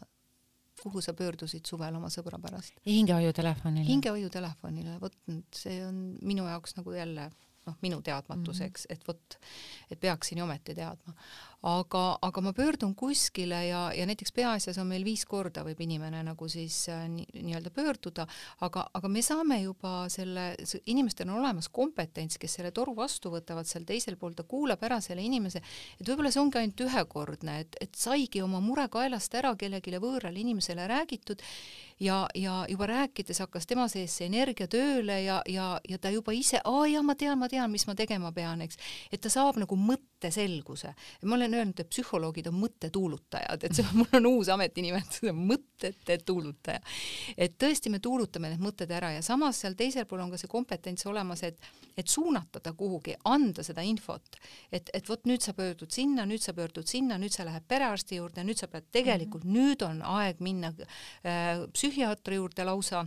[0.85, 2.77] kuhu sa pöördusid suvel oma sõbra pärast?
[2.85, 3.87] hingehoiutelefonile.
[3.89, 5.17] hingehoiutelefonile, vot
[5.55, 7.29] see on minu jaoks nagu jälle
[7.65, 8.99] noh, minu teadmatuseks mm, -hmm.
[8.99, 9.37] et vot,
[9.91, 11.13] et peaksin ju ometi teadma.
[11.65, 16.21] Aga, aga ma pöördun kuskile ja, ja näiteks peaasjas on meil viis korda võib inimene
[16.25, 18.27] nagu siis äh, nii-öelda pöörduda,
[18.65, 20.51] aga, aga me saame juba selle,
[20.85, 24.99] inimestel on olemas kompetents, kes selle toru vastu võtavad seal teisel pool, ta kuulab ära
[25.01, 25.63] selle inimese,
[25.97, 30.41] et võib-olla see ongi ainult ühekordne, et, et saigi oma mure kaelast ära kellelegi võõrale
[30.41, 31.41] inimesele räägitud
[31.99, 36.33] ja, ja juba rääkides hakkas tema sees see energia tööle ja, ja, ja ta juba
[36.35, 38.77] ise, aa jaa, ma tean, ma tean, mis ma tegema pean, eks.
[39.11, 40.93] et ta saab nagu mõtteselguse.
[41.23, 46.81] ma olen öelnud, et psühholoogid on mõttetuulutajad, et see, mul on uus ametinimetus, mõtete tuulutaja.
[47.37, 50.51] et tõesti, me tuulutame need mõtted ära ja samas seal teisel pool on ka see
[50.51, 51.59] kompetents olemas, et,
[51.97, 54.39] et suunata ta kuhugi, anda seda infot,
[54.71, 58.21] et, et vot nüüd sa pöördud sinna, nüüd sa pöördud sinna, nüüd sa lähed perearsti
[58.21, 59.59] juurde, nüüd sa pead tegelikult mm, -hmm.
[59.59, 63.05] nüüd on aeg minna äh, psühhiaatri juurde lausa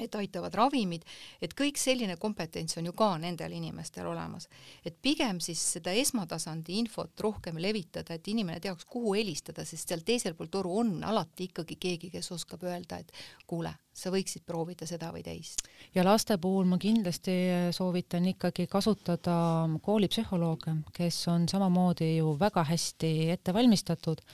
[0.00, 1.04] et aitavad ravimid,
[1.42, 4.48] et kõik selline kompetents on ju ka nendel inimestel olemas.
[4.84, 10.00] et pigem siis seda esmatasandi infot rohkem levitada, et inimene teaks, kuhu helistada, sest seal
[10.00, 13.12] teisel pool toru on alati ikkagi keegi, kes oskab öelda, et
[13.46, 15.68] kuule, sa võiksid proovida seda või teist.
[15.94, 17.36] ja laste puhul ma kindlasti
[17.76, 24.24] soovitan ikkagi kasutada koolipsühholooge, kes on samamoodi ju väga hästi ette valmistatud,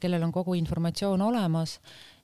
[0.00, 1.78] kellel on kogu informatsioon olemas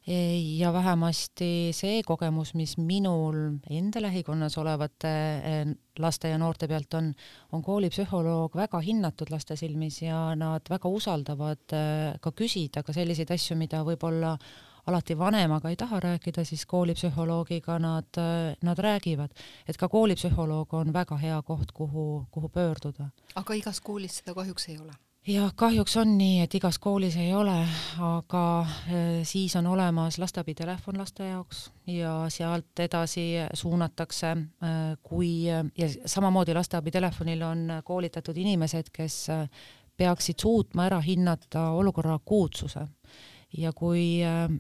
[0.07, 7.11] ja vähemasti see kogemus, mis minul enda lähikonnas olevate eh, laste ja noorte pealt on,
[7.53, 13.33] on koolipsühholoog väga hinnatud laste silmis ja nad väga usaldavad eh, ka küsida ka selliseid
[13.35, 14.37] asju, mida võib-olla
[14.87, 19.35] alati vanemaga ei taha rääkida, siis koolipsühholoogiga nad, eh, nad räägivad.
[19.67, 23.11] et ka koolipsühholoog on väga hea koht, kuhu, kuhu pöörduda.
[23.35, 24.93] aga igas koolis seda kahjuks ei ole
[25.27, 27.57] jah, kahjuks on nii, et igas koolis ei ole,
[28.03, 35.89] aga äh, siis on olemas lasteabitelefon laste jaoks ja sealt edasi suunatakse, äh, kui ja
[36.07, 39.49] samamoodi lasteabitelefonil on koolitatud inimesed, kes äh,
[39.97, 42.87] peaksid suutma ära hinnata olukorra akuutsuse.
[43.57, 44.51] Ja kui äh,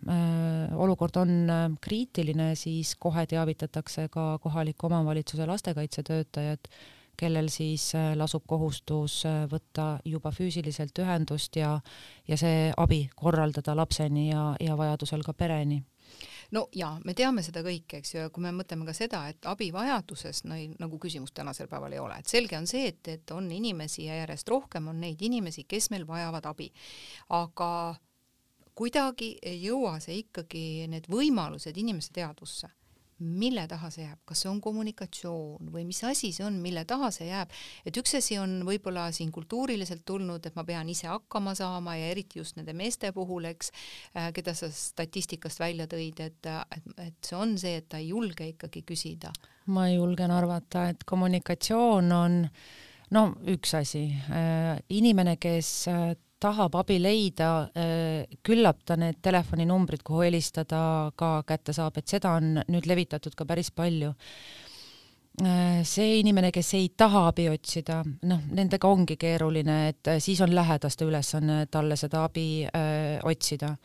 [0.75, 6.71] olukord on äh, kriitiline, siis kohe teavitatakse ka kohaliku omavalitsuse lastekaitsetöötajat
[7.17, 11.77] kellel siis äh, lasub kohustus äh, võtta juba füüsiliselt ühendust ja,
[12.29, 15.83] ja see abi korraldada lapseni ja, ja vajadusel ka pereni.
[16.55, 19.49] No ja me teame seda kõike, eks ju, ja kui me mõtleme ka seda, et
[19.51, 23.51] abivajaduses no, nagu küsimust tänasel päeval ei ole, et selge on see, et, et on
[23.53, 26.71] inimesi ja järjest rohkem on neid inimesi, kes meil vajavad abi.
[27.35, 27.71] aga
[28.77, 32.71] kuidagi ei jõua see ikkagi, need võimalused inimese teadvusse
[33.19, 37.09] mille taha see jääb, kas see on kommunikatsioon või mis asi see on, mille taha
[37.15, 37.53] see jääb,
[37.89, 42.11] et üks asi on võib-olla siin kultuuriliselt tulnud, et ma pean ise hakkama saama ja
[42.13, 43.73] eriti just nende meeste puhul, eks,
[44.17, 48.11] äh, keda sa statistikast välja tõid, et, et, et see on see, et ta ei
[48.13, 49.33] julge ikkagi küsida.
[49.67, 52.43] ma julgen arvata, et kommunikatsioon on
[53.17, 60.05] no üks asi, äh, inimene, kes äh, tahab abi leida, äh, küllap ta need telefoninumbrid,
[60.05, 64.12] kuhu helistada, ka kätte saab, et seda on nüüd levitatud ka päris palju.
[65.42, 70.40] Äh, see inimene, kes ei taha abi otsida, noh, nendega ongi keeruline, et äh, siis
[70.44, 73.77] on lähedaste ülesanne talle seda abi öö, otsida.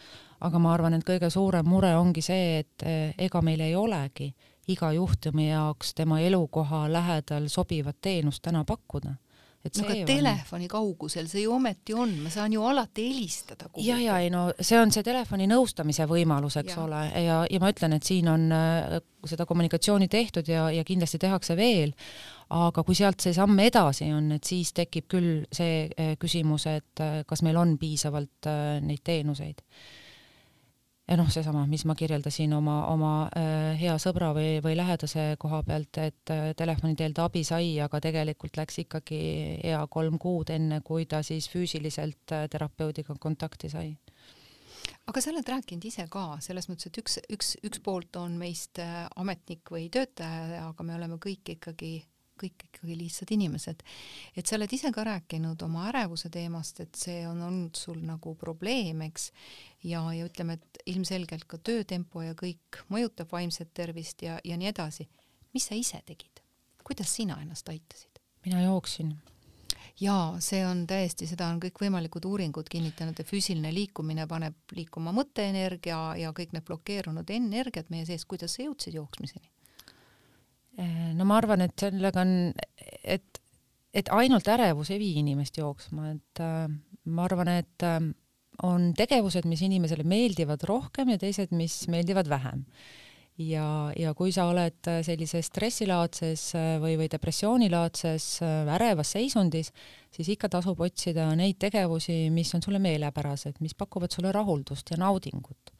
[0.42, 2.84] aga ma arvan, et kõige suurem mure ongi see, et
[3.18, 4.32] ega meil ei olegi
[4.68, 9.14] iga juhtumi jaoks tema elukoha lähedal sobivat teenust täna pakkuda
[9.62, 10.08] et no aga on...
[10.10, 13.70] telefoni kaugusel see ju ometi on, ma saan ju alati helistada.
[13.78, 16.84] ja, ja ei no see on see telefoni nõustamise võimalus, eks ja.
[16.86, 21.22] ole, ja, ja ma ütlen, et siin on äh, seda kommunikatsiooni tehtud ja, ja kindlasti
[21.22, 21.94] tehakse veel,
[22.58, 27.04] aga kui sealt see samm edasi on, et siis tekib küll see äh, küsimus, et
[27.04, 28.50] äh, kas meil on piisavalt
[28.82, 29.62] neid teenuseid
[31.12, 35.60] ja noh, seesama, mis ma kirjeldasin oma, oma äh, hea sõbra või, või lähedase koha
[35.68, 39.20] pealt, et äh, telefoni teel ta abi sai, aga tegelikult läks ikkagi
[39.60, 43.92] hea kolm kuud, enne kui ta siis füüsiliselt äh, terapeudiga kontakti sai.
[45.10, 48.80] Aga sa oled rääkinud ise ka selles mõttes, et üks, üks, üks poolt on meist
[48.80, 51.98] ametnik või töötaja, aga me oleme kõik ikkagi
[52.42, 53.84] kõik ikkagi lihtsad inimesed.
[54.36, 58.36] et sa oled ise ka rääkinud oma ärevuse teemast, et see on olnud sul nagu
[58.36, 59.32] probleem, eks,
[59.84, 64.72] ja, ja ütleme, et ilmselgelt ka töötempo ja kõik mõjutab vaimset tervist ja, ja nii
[64.74, 65.10] edasi.
[65.54, 66.42] mis sa ise tegid?
[66.84, 68.20] kuidas sina ennast aitasid?
[68.46, 69.14] mina jooksin
[70.02, 76.00] jaa, see on täiesti, seda on kõikvõimalikud uuringud kinnitanud, et füüsiline liikumine paneb liikuma mõtteenergia
[76.22, 79.52] ja kõik need blokeerunud energiat meie sees, kuidas sa jõudsid jooksmiseni?
[80.80, 82.34] Eh, no ma arvan, et sellega on,
[83.04, 83.42] et,
[83.94, 86.66] et ainult ärevus ei vii inimest jooksma, et äh,
[87.12, 88.00] ma arvan, et äh,
[88.68, 92.66] on tegevused, mis inimesele meeldivad rohkem ja teised, mis meeldivad vähem.
[93.42, 93.66] ja,
[93.98, 96.44] ja kui sa oled sellises stressilaadses
[96.84, 98.26] või, või depressioonilaadses
[98.76, 99.72] ärevas seisundis,
[100.14, 105.00] siis ikka tasub otsida neid tegevusi, mis on sulle meelepärased, mis pakuvad sulle rahuldust ja
[105.02, 105.74] naudingut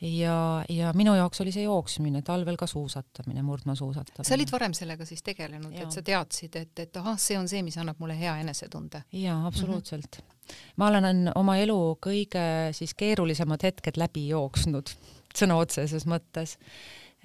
[0.00, 4.28] ja, ja minu jaoks oli see jooksmine, talvel ka suusatamine, murdmaasuusatamine.
[4.28, 7.62] sa olid varem sellega siis tegelenud, et sa teadsid, et, et ahah, see on see,
[7.66, 9.02] mis annab mulle hea enesetunde?
[9.12, 10.28] jaa, absoluutselt mm.
[10.28, 10.74] -hmm.
[10.76, 14.92] ma olen oma elu kõige siis keerulisemad hetked läbi jooksnud,
[15.34, 16.58] sõna otseses mõttes.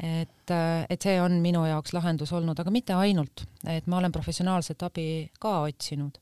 [0.03, 0.55] et,
[0.89, 5.31] et see on minu jaoks lahendus olnud, aga mitte ainult, et ma olen professionaalset abi
[5.39, 6.17] ka otsinud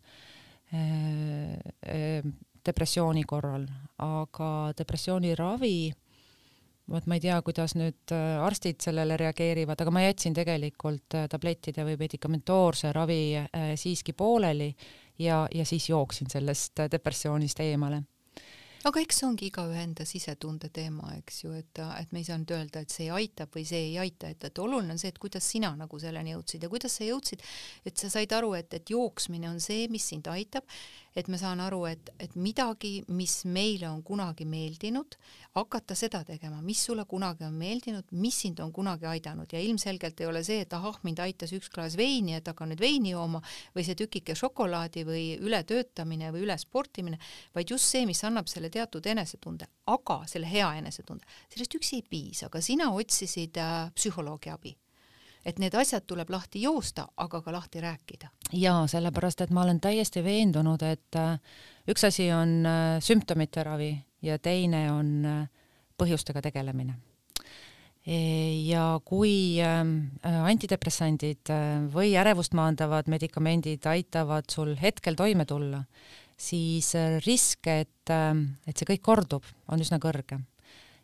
[2.66, 3.66] depressiooni korral,
[3.98, 5.92] aga depressiooni ravi
[6.90, 11.28] vot ma ei tea, kuidas nüüd äh, arstid sellele reageerivad, aga ma jätsin tegelikult äh,
[11.32, 14.70] tablettide või medikamentoorse ravi äh, siiski pooleli
[15.20, 18.04] ja, ja siis jooksin sellest depressioonist eemale.
[18.88, 22.38] Aga eks see ongi igaühe enda sisetunde teema, eks ju, et, et me ei saa
[22.40, 25.20] nüüd öelda, et see aitab või see ei aita, et, et oluline on see, et
[25.20, 27.44] kuidas sina nagu selleni jõudsid ja kuidas sa jõudsid,
[27.84, 30.64] et sa said aru, et, et jooksmine on see, mis sind aitab
[31.16, 35.18] et ma saan aru, et, et midagi, mis meile on kunagi meeldinud,
[35.58, 39.50] hakata seda tegema, mis sulle kunagi on meeldinud, mis sind on kunagi aidanud.
[39.52, 42.84] Ja ilmselgelt ei ole see, et ahah, mind aitas üks klaas veini, et hakkan nüüd
[42.84, 43.42] veini jooma
[43.76, 47.22] või see tükike šokolaadi või ületöötamine või ülesportimine,
[47.56, 52.06] vaid just see, mis annab selle teatud enesetunde, aga selle hea enesetunde, sellest üksi ei
[52.06, 54.76] piisa, aga sina otsisid äh, psühholoogi abi
[55.50, 58.30] et need asjad tuleb lahti joosta, aga ka lahti rääkida.
[58.54, 61.38] jaa, sellepärast et ma olen täiesti veendunud, et äh,
[61.90, 63.94] üks asi on äh, sümptomite ravi
[64.26, 65.46] ja teine on äh,
[66.00, 66.96] põhjustega tegelemine.
[68.10, 68.18] E,
[68.64, 71.52] ja kui antidepressandid
[71.94, 75.82] või ärevust maandavad medikamendid aitavad sul hetkel toime tulla,
[76.40, 76.94] siis
[77.26, 80.40] risk, et, et see kõik kordub, on üsna kõrge.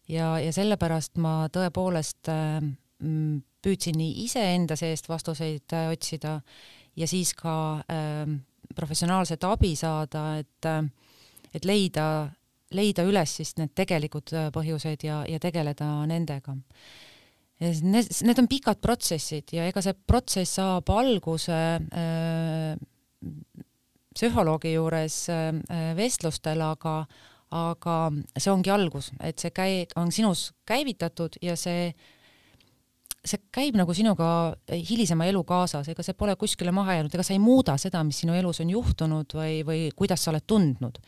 [0.07, 2.31] ja, ja sellepärast ma tõepoolest
[3.65, 6.37] püüdsin nii iseenda seest vastuseid äh, otsida
[6.95, 7.55] ja siis ka
[7.89, 8.29] äh,
[8.75, 10.85] professionaalset abi saada, et äh,
[11.55, 12.29] et leida,
[12.75, 16.55] leida üles siis need tegelikud äh, põhjused ja, ja tegeleda nendega.
[17.63, 22.73] Need, need on pikad protsessid ja ega see protsess saab alguse äh,
[24.15, 27.05] psühholoogi juures äh, vestlustel, aga
[27.55, 27.95] aga
[28.35, 31.93] see ongi algus, et see käi-, on sinus käivitatud ja see
[33.25, 34.27] see käib nagu sinuga
[34.69, 38.21] hilisema elu kaasas, ega see pole kuskile maha jäänud, ega sa ei muuda seda, mis
[38.23, 40.99] sinu elus on juhtunud või, või kuidas sa oled tundnud.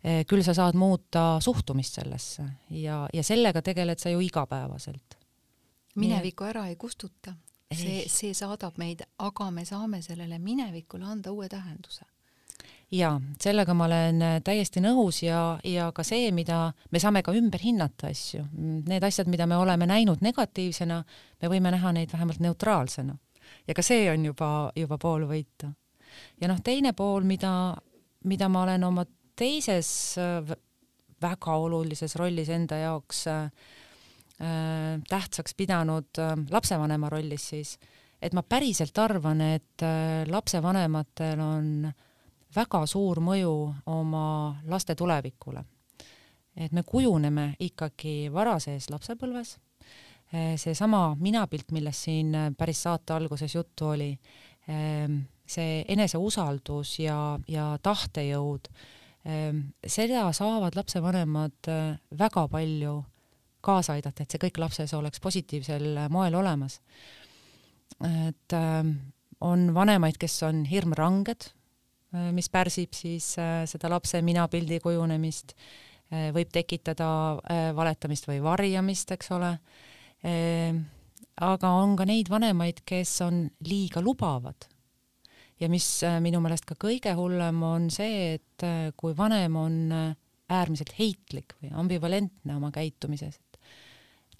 [0.00, 5.18] Eh, küll sa saad muuta suhtumist sellesse ja, ja sellega tegeled sa ju igapäevaselt.
[6.00, 7.34] minevikku ära ei kustuta,
[7.74, 12.06] see, see saadab meid, aga me saame sellele minevikule anda uue tähenduse
[12.90, 17.34] jaa, sellega ma olen äh, täiesti nõus ja, ja ka see, mida me saame ka
[17.36, 18.44] ümber hinnata asju,
[18.90, 21.02] need asjad, mida me oleme näinud negatiivsena,
[21.42, 23.16] me võime näha neid vähemalt neutraalsena.
[23.66, 25.70] ja ka see on juba, juba pool võitu.
[26.40, 27.76] ja noh, teine pool, mida,
[28.24, 29.06] mida ma olen oma
[29.38, 30.56] teises äh,
[31.22, 33.46] väga olulises rollis enda jaoks äh,
[34.40, 37.78] äh tähtsaks pidanud äh, lapsevanema rollis siis,
[38.20, 41.92] et ma päriselt arvan, et äh, lapsevanematel on
[42.54, 43.54] väga suur mõju
[43.86, 45.64] oma laste tulevikule.
[46.56, 49.56] et me kujuneme ikkagi varases lapsepõlves,
[50.34, 54.18] äh, seesama minapilt, millest siin päris saate alguses juttu oli,
[54.68, 58.68] ähm, see eneseusaldus ja, ja tahtejõud,
[59.26, 61.70] ähm, seda saavad lapsevanemad
[62.18, 63.04] väga palju
[63.60, 66.80] kaasa aidata, et see kõik lapses oleks positiivsel moel olemas
[67.98, 68.84] et äh,
[69.40, 71.50] on vanemaid, kes on hirmranged,
[72.34, 75.54] mis pärsib siis äh, seda lapse minapildi kujunemist,
[76.34, 77.06] võib tekitada
[77.70, 79.50] valetamist või varjamist, eks ole.
[81.46, 84.66] aga on ka neid vanemaid, kes on liiga lubavad.
[85.60, 85.86] ja mis
[86.18, 89.78] minu meelest ka kõige hullem on see, et kui vanem on
[90.50, 93.38] äärmiselt heitlik või ambivalentne oma käitumises,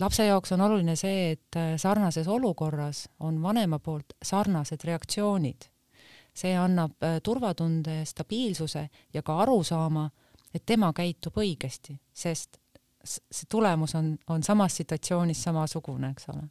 [0.00, 5.69] lapse jaoks on oluline see, et äh, sarnases olukorras on vanema poolt sarnased reaktsioonid.
[6.40, 10.08] See annab äh, turvatunde, stabiilsuse ja ka arusaama,
[10.54, 12.58] et tema käitub õigesti, sest
[13.04, 16.48] see tulemus on, on samas situatsioonis samasugune, eks ole.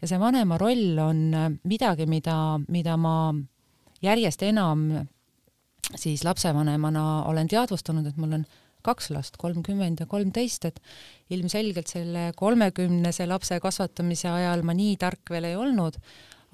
[0.00, 2.36] ja see vanema roll on äh, midagi, mida,
[2.68, 3.16] mida ma
[4.04, 4.88] järjest enam
[5.96, 8.46] siis lapsevanemana olen teadvustanud, et mul on
[8.84, 10.80] kaks last, kolmkümmend ja kolmteist, et
[11.32, 15.96] ilmselgelt selle kolmekümnese lapse kasvatamise ajal ma nii tark veel ei olnud,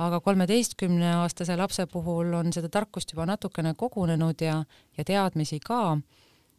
[0.01, 4.63] aga kolmeteistkümne aastase lapse puhul on seda tarkust juba natukene kogunenud ja,
[4.97, 5.99] ja teadmisi ka.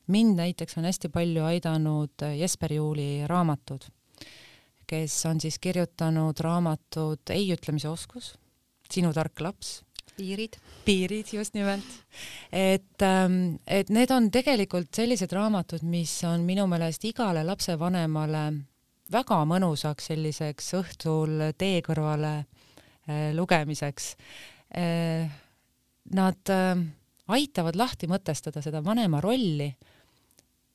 [0.07, 3.85] mind näiteks on hästi palju aidanud Jesper Juuli raamatud,
[4.87, 8.35] kes on siis kirjutanud raamatut Ei ütlemise oskus,
[8.91, 9.81] Sinu tark laps
[10.17, 10.57] piirid.
[10.85, 11.85] piirid, just nimelt.
[12.51, 18.43] et, ähm, et need on tegelikult sellised raamatud, mis on minu meelest igale lapsevanemale
[19.11, 22.45] väga mõnusaks selliseks õhtul tee kõrvale
[23.33, 24.15] lugemiseks
[24.77, 25.31] äh,.
[26.11, 26.79] Nad äh,
[27.31, 29.69] aitavad lahti mõtestada seda vanema rolli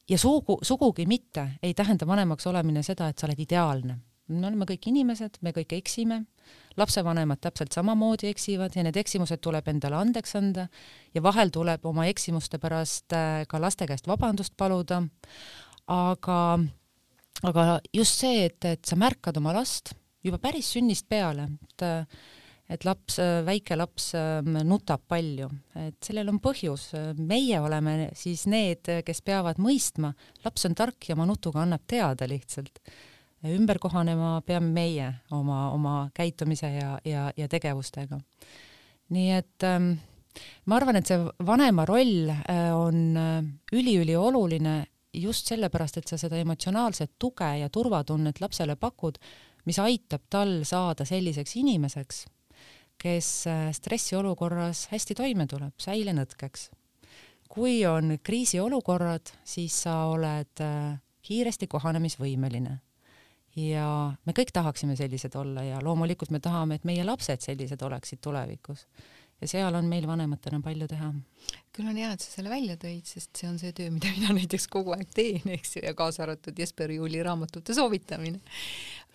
[0.09, 3.99] ja sugu, sugugi mitte ei tähenda vanemaks olemine seda, et sa oled ideaalne.
[4.29, 6.25] me oleme kõik inimesed, me kõik eksime
[6.77, 10.67] lapsevanemad täpselt samamoodi eksivad ja need eksimused tuleb endale andeks anda
[11.15, 15.03] ja vahel tuleb oma eksimuste pärast äh, ka laste käest vabandust paluda.
[15.87, 16.59] aga,
[17.43, 19.95] aga just see, et, et sa märkad oma last
[20.27, 21.89] juba päris sünnist peale, et
[22.67, 25.47] et laps, väike laps ähm, nutab palju,
[25.79, 30.11] et sellel on põhjus, meie oleme siis need, kes peavad mõistma,
[30.43, 32.83] laps on tark ja oma nutuga annab teada lihtsalt.
[33.47, 38.19] Ümber kohanema peame meie oma, oma käitumise ja, ja, ja tegevustega.
[39.15, 39.93] nii et ähm,
[40.67, 44.81] ma arvan, et see vanema roll äh, on äh, üliülioluline
[45.17, 49.21] just sellepärast, et sa seda emotsionaalset tuge ja turvatunnet lapsele pakud,
[49.67, 52.25] mis aitab tal saada selliseks inimeseks,
[53.03, 56.71] kes äh, stressiolukorras hästi toime tuleb, säilenõtkeks.
[57.49, 60.61] kui on kriisiolukorrad, siis sa oled
[61.23, 62.81] kiiresti kohanemisvõimeline
[63.57, 63.87] ja
[64.27, 68.87] me kõik tahaksime sellised olla ja loomulikult me tahame, et meie lapsed sellised oleksid tulevikus.
[69.41, 71.13] Ja seal on meil vanematena palju teha.
[71.77, 74.35] küll on hea, et sa selle välja tõid, sest see on see töö, mida mina
[74.39, 78.41] näiteks kogu aeg teen, eks ju, ja kaasa arvatud Jesper Juuli raamatute soovitamine.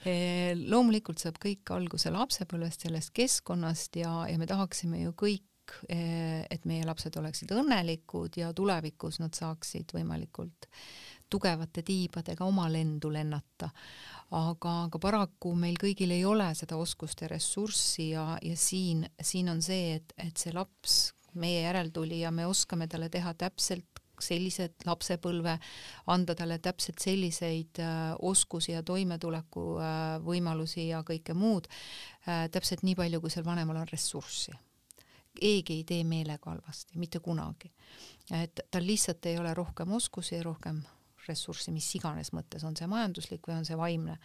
[0.06, 0.14] E,
[0.62, 6.02] loomulikult saab kõik alguse lapsepõlvest, sellest keskkonnast ja, ja me tahaksime ju kõik e,
[6.50, 10.70] et meie lapsed oleksid õnnelikud ja tulevikus nad saaksid võimalikult
[11.32, 13.72] tugevate tiibadega oma lendu lennata
[14.32, 19.52] aga, aga paraku meil kõigil ei ole seda oskust ja ressurssi ja, ja siin, siin
[19.52, 23.88] on see, et, et see laps, meie järeltulija, me oskame talle teha täpselt
[24.22, 25.56] sellised lapsepõlve,
[26.14, 32.86] anda talle täpselt selliseid äh, oskusi ja toimetuleku äh, võimalusi ja kõike muud äh,, täpselt
[32.86, 34.54] nii palju, kui sel vanemal on ressurssi.
[35.42, 37.72] keegi ei tee meelega halvasti, mitte kunagi.
[38.32, 40.84] et tal lihtsalt ei ole rohkem oskusi ja rohkem
[41.28, 44.18] ressurssi mis iganes mõttes, on see majanduslik või on see vaimne.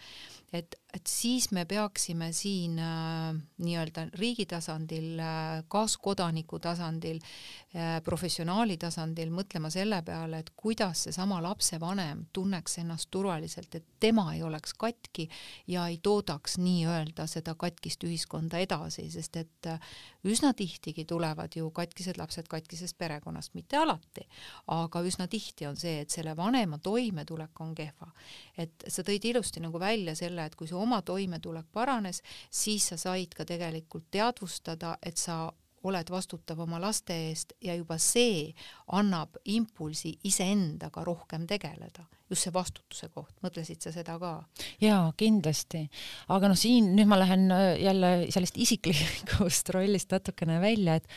[0.52, 8.76] et, et siis me peaksime siin äh, nii-öelda riigi tasandil äh,, kaaskodaniku tasandil äh,, professionaali
[8.80, 14.74] tasandil mõtlema selle peale, et kuidas seesama lapsevanem tunneks ennast turvaliselt, et tema ei oleks
[14.74, 15.28] katki
[15.66, 19.92] ja ei toodaks nii-öelda seda katkist ühiskonda edasi, sest et äh,
[20.26, 24.26] üsna tihtigi tulevad ju katkised lapsed katkisest perekonnast, mitte alati,
[24.72, 28.11] aga üsna tihti on see, et selle vanema toimetulek on kehva.
[28.57, 32.97] et sa tõid ilusti nagu välja selle, et kui su oma toimetulek paranes, siis sa
[33.01, 35.47] said ka tegelikult teadvustada, et sa
[35.87, 38.51] oled vastutav oma laste eest ja juba see
[38.97, 44.32] annab impulsi iseendaga rohkem tegeleda, just see vastutuse koht, mõtlesid sa seda ka?
[44.82, 45.84] jaa, kindlasti,
[46.34, 51.12] aga noh, siin nüüd ma lähen äh, jälle sellest isiklikust rollist natukene välja, et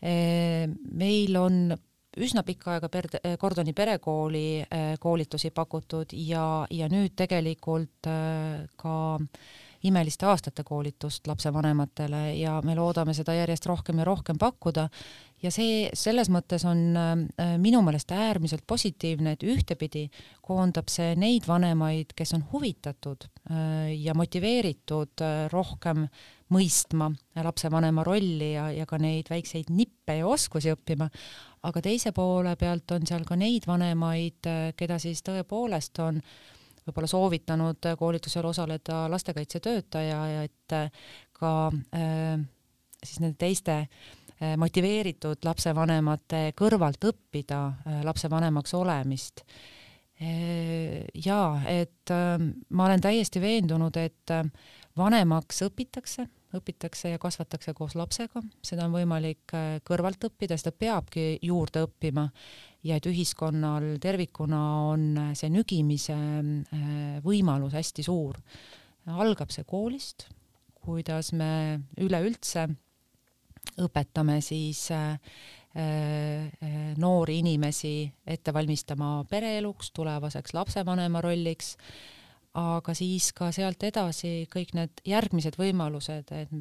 [0.00, 1.76] eh, meil on
[2.16, 3.10] üsna pikka aega per-,
[3.40, 8.96] Kordoni perekooli eh, koolitusi pakutud ja, ja nüüd tegelikult eh, ka
[9.84, 14.88] imeliste aastate koolitust lapsevanematele ja me loodame seda järjest rohkem ja rohkem pakkuda.
[15.44, 20.06] Ja see selles mõttes on äh, minu meelest äärmiselt positiivne, et ühtepidi
[20.44, 26.06] koondab see neid vanemaid, kes on huvitatud äh, ja motiveeritud äh, rohkem
[26.54, 27.10] mõistma
[27.44, 31.10] lapsevanema rolli ja, ja ka neid väikseid nippe ja oskusi õppima,
[31.64, 36.20] aga teise poole pealt on seal ka neid vanemaid, keda siis tõepoolest on
[36.84, 40.76] võib-olla soovitanud koolitusel osaleda lastekaitsetöötaja ja et
[41.32, 41.54] ka
[41.96, 42.36] äh,
[43.02, 43.86] siis nende teiste
[44.58, 47.60] motiveeritud lapsevanemate kõrvalt õppida
[48.04, 51.04] lapsevanemaks olemist äh,.
[51.24, 51.38] ja
[51.70, 54.34] et ma olen täiesti veendunud, et
[54.98, 56.26] vanemaks õpitakse
[56.58, 62.28] õpitakse ja kasvatakse koos lapsega, seda on võimalik äh, kõrvalt õppida, seda peabki juurde õppima.
[62.84, 65.04] Ja et ühiskonnal tervikuna on
[65.38, 68.40] see nügimise äh, võimalus hästi suur.
[69.06, 70.28] algab see koolist,
[70.84, 72.68] kuidas me üleüldse
[73.80, 75.18] õpetame siis äh,
[76.96, 81.74] noori inimesi ette valmistama pereeluks, tulevaseks lapsevanema rolliks
[82.54, 86.54] aga siis ka sealt edasi kõik need järgmised võimalused, et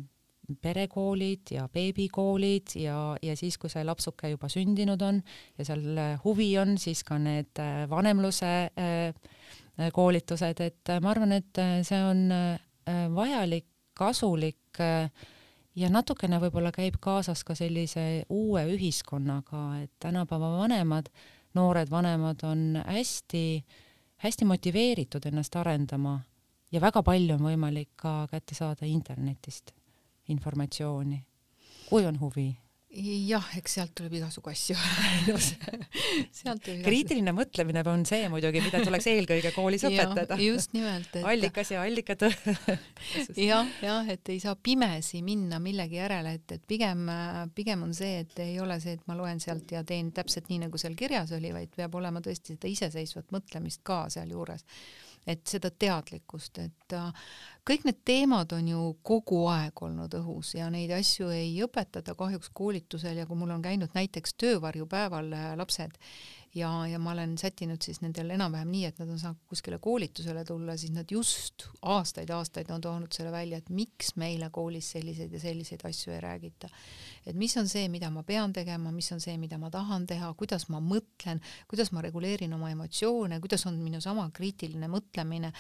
[0.62, 5.22] perekoolid ja beebikoolid ja, ja siis, kui see lapsuke juba sündinud on
[5.58, 9.14] ja seal huvi on, siis ka need äh, vanemluse äh,
[9.94, 14.82] koolitused, et ma arvan, et see on äh, vajalik, kasulik
[15.78, 21.12] ja natukene võib-olla käib kaasas ka sellise uue ühiskonnaga, et tänapäeva vanemad,
[21.54, 23.82] noored vanemad on hästi äh,
[24.24, 26.19] hästi motiveeritud ennast arendama
[26.71, 29.74] ja väga palju on võimalik ka kätte saada internetist
[30.32, 31.19] informatsiooni,
[31.89, 32.47] kui on huvi
[32.94, 34.76] jah, eks sealt tuleb igasugu asju.
[36.38, 40.38] Sealt tuleb kriitiline mõtlemine on see muidugi, mida tuleks eelkõige koolis õpetada.
[40.41, 41.26] just nimelt et....
[41.26, 42.32] allikas ja allikatõe
[43.52, 47.08] jah, jah, et ei saa pimesi minna millegi järele, et, et pigem,
[47.56, 50.66] pigem on see, et ei ole see, et ma loen sealt ja teen täpselt nii,
[50.68, 54.68] nagu seal kirjas oli, vaid peab olema tõesti seda iseseisvat mõtlemist ka sealjuures
[55.28, 57.26] et seda teadlikkust, et äh,
[57.67, 62.51] kõik need teemad on ju kogu aeg olnud õhus ja neid asju ei õpetata kahjuks
[62.53, 65.95] koolitusel ja kui mul on käinud näiteks töövarjupäeval äh, lapsed
[66.56, 70.43] ja, ja ma olen sättinud siis nendel enam-vähem nii, et nad on saanud kuskile koolitusele
[70.45, 75.41] tulla, siis nad just aastaid-aastaid on toonud selle välja, et miks meile koolis selliseid ja
[75.41, 76.70] selliseid asju ei räägita.
[77.26, 80.34] et mis on see, mida ma pean tegema, mis on see, mida ma tahan teha,
[80.38, 81.39] kuidas ma mõtlen,
[81.72, 85.54] kuidas ma reguleerin oma emotsioone, kuidas on minu sama kriitiline mõtlemine,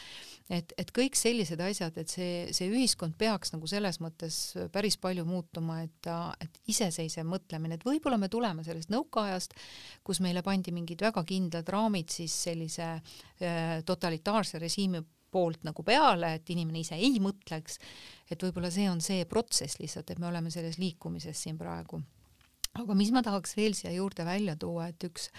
[0.49, 5.25] et, et kõik sellised asjad, et see, see ühiskond peaks nagu selles mõttes päris palju
[5.25, 6.11] muutuma, et,
[6.43, 9.55] et iseseisev mõtlemine, et võib-olla me tuleme sellest nõukaajast,
[10.03, 12.93] kus meile pandi mingi mingid väga kindlad raamid siis sellise
[13.87, 15.01] totalitaarse režiimi
[15.33, 17.79] poolt nagu peale, et inimene ise ei mõtleks,
[18.29, 22.01] et võib-olla see on see protsess lihtsalt, et me oleme selles liikumises siin praegu.
[22.73, 25.29] aga mis ma tahaks veel siia juurde välja tuua, et üks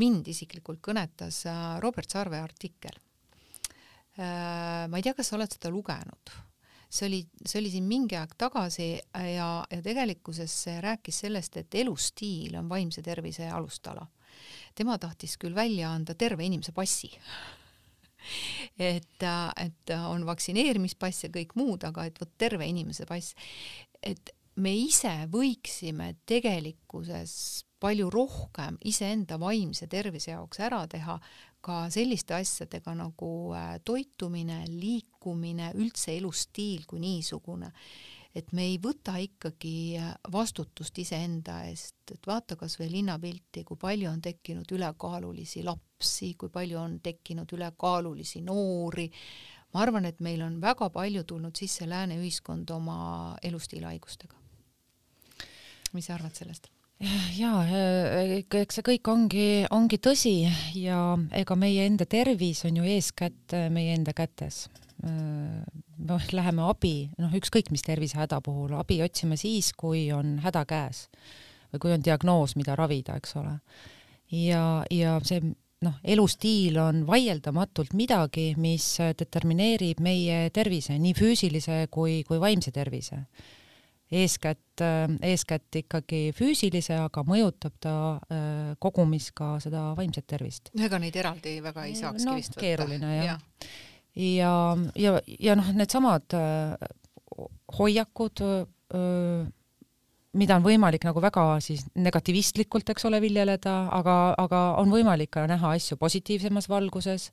[0.00, 2.98] mind isiklikult kõnetas äh, Robert Sarve artikkel.
[4.12, 6.34] Äh, ma ei tea, kas sa oled seda lugenud
[6.92, 8.90] see oli, see oli siin mingi aeg tagasi
[9.32, 14.04] ja, ja tegelikkuses rääkis sellest, et elustiil on vaimse tervise alustala
[14.74, 17.10] tema tahtis küll välja anda terve inimese passi
[18.92, 23.34] et, et on vaktsineerimispass ja kõik muud, aga et vot terve inimese pass.
[24.02, 31.16] et me ise võiksime tegelikkuses palju rohkem iseenda vaimse tervise jaoks ära teha
[31.62, 37.70] ka selliste asjadega nagu äh, toitumine, liikumine, üldse elustiil kui niisugune
[38.34, 40.00] et me ei võta ikkagi
[40.32, 46.52] vastutust iseenda eest, et vaata kas või linnapilti, kui palju on tekkinud ülekaalulisi lapsi, kui
[46.52, 49.08] palju on tekkinud ülekaalulisi noori,
[49.74, 54.36] ma arvan, et meil on väga palju tulnud sisse lääne ühiskond oma elustiilihaigustega.
[55.92, 56.70] mis sa arvad sellest?
[57.36, 57.64] jaa,
[58.62, 60.36] eks see kõik ongi, ongi tõsi
[60.78, 64.68] ja ega meie enda tervis on ju eeskätt meie enda kätes
[66.08, 71.06] noh, läheme abi, noh, ükskõik mis tervisehäda puhul, abi otsima siis, kui on häda käes
[71.72, 73.56] või kui on diagnoos, mida ravida, eks ole.
[74.36, 75.40] ja, ja see
[75.82, 78.86] noh, elustiil on vaieldamatult midagi, mis
[79.18, 83.24] determineerib meie tervise, nii füüsilise kui, kui vaimse tervise.
[84.12, 84.82] eeskätt,
[85.24, 87.94] eeskätt ikkagi füüsilise, aga mõjutab ta
[88.78, 90.68] kogumis ka seda vaimset tervist.
[90.76, 92.60] no ega neid eraldi väga ei saakski no, vist võtta.
[92.60, 93.32] keeruline jah ja.
[93.32, 94.52] ja, ja,
[95.40, 96.34] ja noh, needsamad
[97.78, 99.44] hoiakud öö,
[100.38, 105.46] mida on võimalik nagu väga siis negatiivistlikult, eks ole, viljeleda, aga, aga on võimalik ka
[105.50, 107.30] näha asju positiivsemas valguses.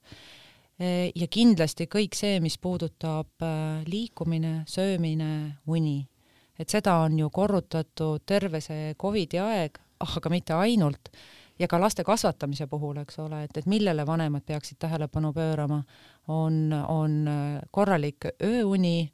[0.80, 6.08] ja kindlasti kõik see, mis puudutab äh, liikumine, söömine, uni,
[6.56, 11.12] et seda on ju korrutatud terve see Covidi aeg, aga mitte ainult,
[11.60, 15.82] ja ka laste kasvatamise puhul, eks ole, et, et millele vanemad peaksid tähelepanu pöörama,
[16.30, 19.12] on, on äh, korralik ööuni,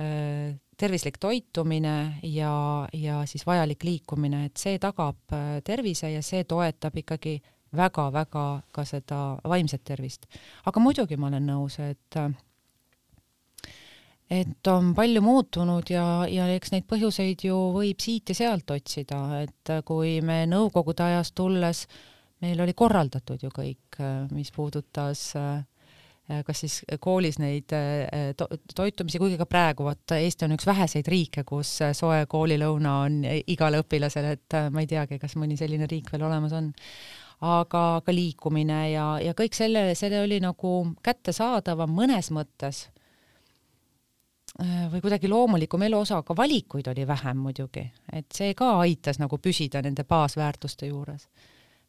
[0.00, 6.44] äh, tervislik toitumine ja, ja siis vajalik liikumine, et see tagab äh, tervise ja see
[6.44, 7.38] toetab ikkagi
[7.76, 10.26] väga-väga ka seda vaimset tervist.
[10.66, 12.18] aga muidugi ma olen nõus, et
[14.30, 19.20] et on palju muutunud ja, ja eks neid põhjuseid ju võib siit ja sealt otsida,
[19.42, 21.86] et kui me Nõukogude ajast tulles,
[22.42, 24.00] meil oli korraldatud ju kõik,
[24.34, 25.62] mis puudutas äh,
[26.46, 31.06] kas siis koolis neid äh, to toitumisi, kuigi ka praegu, vot Eesti on üks väheseid
[31.10, 35.86] riike, kus äh, soe koolilõuna on igale õpilasele, et ma ei teagi, kas mõni selline
[35.90, 36.72] riik veel olemas on.
[37.46, 40.70] aga ka liikumine ja, ja kõik selle, selle oli nagu
[41.04, 42.86] kättesaadavam mõnes mõttes
[44.56, 49.36] või kuidagi loomulikum elu osa, aga valikuid oli vähem muidugi, et see ka aitas nagu
[49.36, 51.28] püsida nende baasväärtuste juures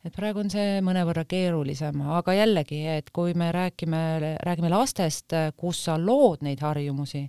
[0.07, 4.01] et praegu on see mõnevõrra keerulisem, aga jällegi, et kui me räägime,
[4.45, 7.25] räägime lastest, kus sa lood neid harjumusi,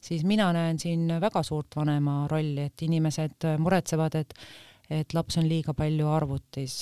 [0.00, 4.36] siis mina näen siin väga suurt vanema rolli, et inimesed muretsevad, et
[4.90, 6.72] et laps on liiga palju arvutis.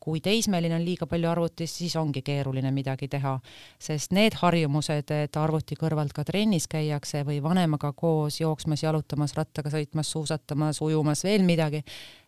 [0.00, 3.34] kui teismeline on liiga palju arvutis, siis ongi keeruline midagi teha,
[3.78, 9.72] sest need harjumused, et arvuti kõrvalt ka trennis käiakse või vanemaga koos jooksmas, jalutamas, rattaga
[9.74, 11.84] sõitmas, suusatamas, ujumas, veel midagi,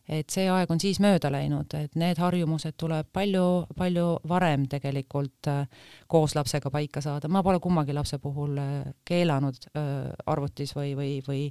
[0.08, 5.86] et see aeg on siis mööda läinud, et need harjumused tuleb palju-palju varem tegelikult äh,
[6.10, 8.74] koos lapsega paika saada, ma pole kummagi lapse puhul äh,
[9.04, 11.46] keelanud äh, arvutis või, või, või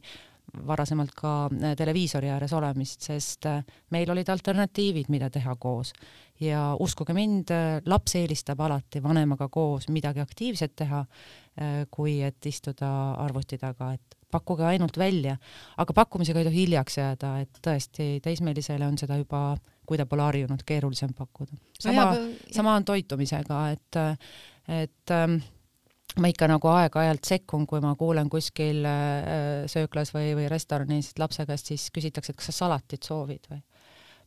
[0.67, 1.47] varasemalt ka
[1.79, 3.47] televiisori ääres olemist, sest
[3.95, 5.93] meil olid alternatiivid, mida teha koos.
[6.39, 7.49] ja uskuge mind,
[7.85, 11.05] laps eelistab alati vanemaga koos midagi aktiivset teha,
[11.89, 12.89] kui et istuda
[13.23, 15.37] arvuti taga, et pakkuge ainult välja,
[15.77, 19.45] aga pakkumisega ei tohi hiljaks jääda, et tõesti teismelisele on seda juba,
[19.87, 21.57] kui ta pole harjunud, keerulisem pakkuda.
[21.79, 23.99] sama no, sama on toitumisega, et,
[24.83, 25.39] et ähm,
[26.19, 31.45] ma ikka nagu aeg-ajalt sekkun, kui ma kuulen kuskil äh, sööklas või, või restoranis lapse
[31.49, 33.63] käest, siis küsitakse, et kas sa salatit soovid või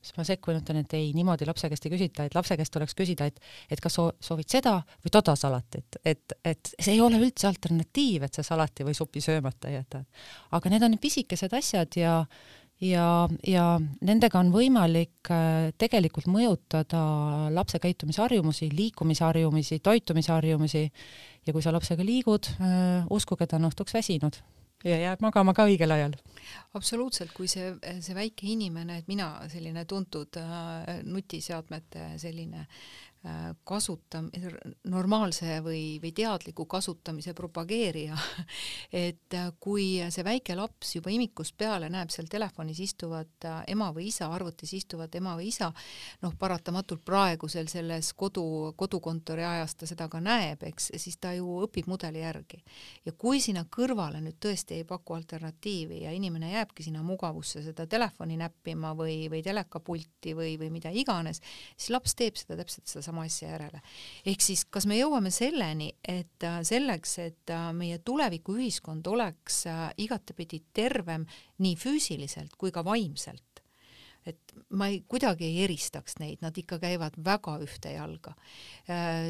[0.02, 2.96] siis ma sekkun, ütlen, et ei, niimoodi lapse käest ei küsita, et lapse käest tuleks
[2.98, 3.40] küsida, et,
[3.70, 8.26] et kas soo-, soovid seda või toda salatit, et, et see ei ole üldse alternatiiv,
[8.26, 10.06] et sa salati või supi söömata jätad.
[10.56, 12.16] aga need on need pisikesed asjad ja,
[12.80, 13.06] ja,
[13.46, 13.66] ja
[14.04, 17.00] nendega on võimalik äh, tegelikult mõjutada
[17.54, 20.90] lapse käitumisharjumusi, liikumisharjumusi, toitumisharjumusi.
[21.46, 24.40] Ja kui sa lapsega liigud, äh, uskuge, ta on õhtuks väsinud
[24.84, 26.16] ja jääb magama ka õigel ajal.
[26.74, 33.05] absoluutselt, kui see, see väike inimene, et mina selline tuntud äh, nutiseadmete selline äh,
[33.66, 34.30] kasutam-,
[34.90, 38.16] normaalse või, või teadliku kasutamise propageerija
[39.06, 44.28] et kui see väike laps juba imikust peale näeb seal telefonis istuvat ema või isa,
[44.32, 45.72] arvutis istuvat ema või isa,
[46.22, 51.60] noh, paratamatult praegusel selles kodu, kodukontori ajas ta seda ka näeb, eks, siis ta ju
[51.66, 52.62] õpib mudeli järgi.
[53.04, 57.86] ja kui sinna kõrvale nüüd tõesti ei paku alternatiivi ja inimene jääbki sinna mugavusse seda
[57.86, 61.40] telefoni näppima või, või telekapulti või, või mida iganes,
[61.76, 63.80] siis laps teeb seda täpselt sedasama sama asja järele.
[64.26, 69.90] ehk siis, kas me jõuame selleni, et äh, selleks, et äh, meie tulevikuühiskond oleks äh,
[69.96, 71.26] igatepidi tervem
[71.58, 73.62] nii füüsiliselt kui ka vaimselt,
[74.26, 78.34] et ma ei, kuidagi ei eristaks neid, nad ikka käivad väga ühte jalga,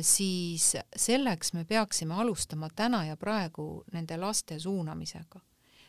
[0.01, 5.43] siis selleks me peaksime alustama täna ja praegu nende laste suunamisega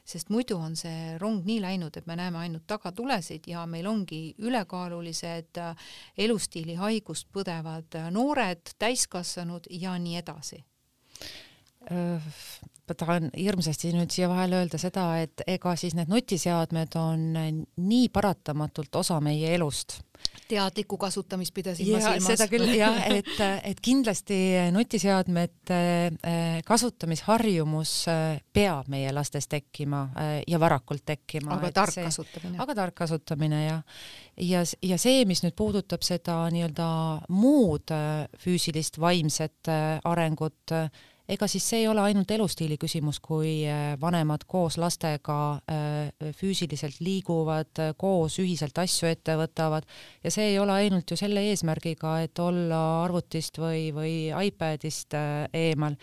[0.08, 4.22] sest muidu on see rong nii läinud, et me näeme ainult tagatulesid ja meil ongi
[4.39, 10.64] ülekaalulised äh, elustiilihaigust põdevad äh, noored, täiskasvanud ja nii edasi
[12.88, 18.10] ma tahan hirmsasti nüüd siia vahele öelda seda, et ega siis need nutiseadmed on nii
[18.14, 20.00] paratamatult osa meie elust.
[20.48, 22.28] teadlikku kasutamist pidasin ma silmas.
[22.30, 23.34] seda küll jah, et,
[23.68, 24.38] et kindlasti
[24.72, 30.06] nutiseadmete eh, kasutamisharjumus eh, peab meie lastes tekkima
[30.48, 31.58] ja varakult tekkima.
[31.58, 32.62] aga tark see, kasutamine.
[32.64, 34.00] aga tark kasutamine jah.
[34.38, 36.90] ja, ja see, mis nüüd puudutab seda nii-öelda
[37.36, 37.92] muud
[38.40, 39.76] füüsilist, vaimset
[40.08, 40.78] arengut,
[41.28, 43.66] ega siis see ei ole ainult elustiili küsimus, kui
[44.02, 45.60] vanemad koos lastega
[46.40, 49.88] füüsiliselt liiguvad, koos ühiselt asju ette võtavad
[50.24, 54.16] ja see ei ole ainult ju selle eesmärgiga, et olla arvutist või, või
[54.48, 55.18] iPadist
[55.54, 56.00] eemal.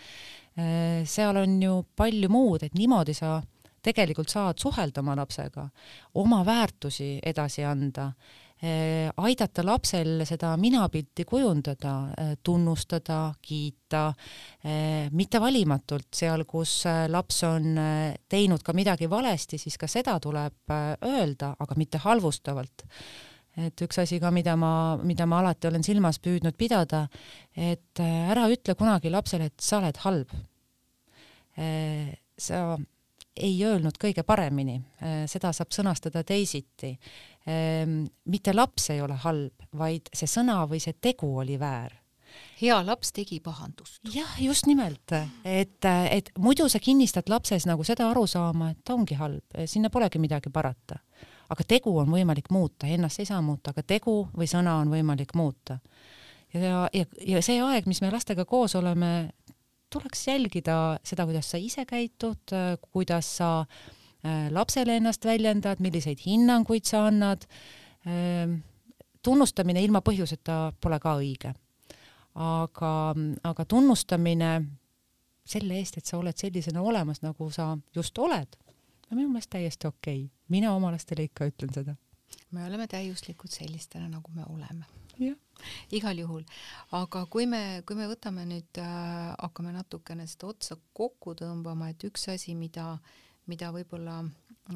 [1.05, 3.41] seal on ju palju muud, et niimoodi sa
[3.85, 5.67] tegelikult saad suhelda oma lapsega,
[6.21, 8.11] oma väärtusi edasi anda
[8.63, 14.13] aidata lapsel seda minapilti kujundada, eh, tunnustada, kiita,
[14.63, 17.75] eh, mitte valimatult, seal, kus laps on
[18.29, 20.71] teinud ka midagi valesti, siis ka seda tuleb
[21.03, 22.85] öelda, aga mitte halvustavalt.
[23.55, 27.07] et üks asi ka, mida ma, mida ma alati olen silmas püüdnud pidada,
[27.55, 30.27] et ära ütle kunagi lapsele, et sa oled halb.
[32.37, 32.77] sa
[33.35, 34.77] ei öelnud kõige paremini,
[35.27, 36.93] seda saab sõnastada teisiti
[37.45, 41.93] Ehm, mitte laps ei ole halb, vaid see sõna või see tegu oli väär
[42.59, 44.01] hea laps tegi pahandust.
[44.11, 45.13] jah, just nimelt,
[45.45, 50.19] et, et muidu sa kinnistad lapses nagu seda arusaama, et ta ongi halb, sinna polegi
[50.19, 50.97] midagi parata.
[51.49, 55.31] aga tegu on võimalik muuta, ennast ei saa muuta, aga tegu või sõna on võimalik
[55.35, 55.77] muuta.
[56.53, 59.29] ja, ja, ja see aeg, mis me lastega koos oleme,
[59.95, 62.53] tuleks jälgida seda, kuidas sa ise käitud,
[62.91, 67.47] kuidas sa äh, lapsele ennast väljendad, milliseid hinnanguid sa annad.
[68.05, 68.59] Ähm,
[69.25, 71.53] tunnustamine ilma põhjuseta pole ka õige.
[72.35, 73.15] aga,
[73.47, 74.49] aga tunnustamine
[75.47, 78.57] selle eest, et sa oled sellisena olemas, nagu sa just oled,
[79.07, 80.29] on minu meelest täiesti okei okay..
[80.49, 81.95] mina oma lastele ikka ütlen seda.
[82.51, 84.85] me oleme täiuslikud sellistena, nagu me oleme.
[85.97, 86.43] Igal juhul,
[86.97, 92.03] aga kui me, kui me võtame nüüd äh,, hakkame natukene seda otsa kokku tõmbama, et
[92.09, 92.95] üks asi, mida
[93.45, 94.23] mida võib-olla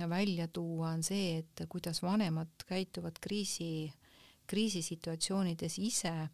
[0.10, 3.90] välja tuua, on see, et kuidas vanemad käituvad kriisi,
[4.50, 6.14] kriisisituatsioonides ise.
[6.14, 6.30] äh,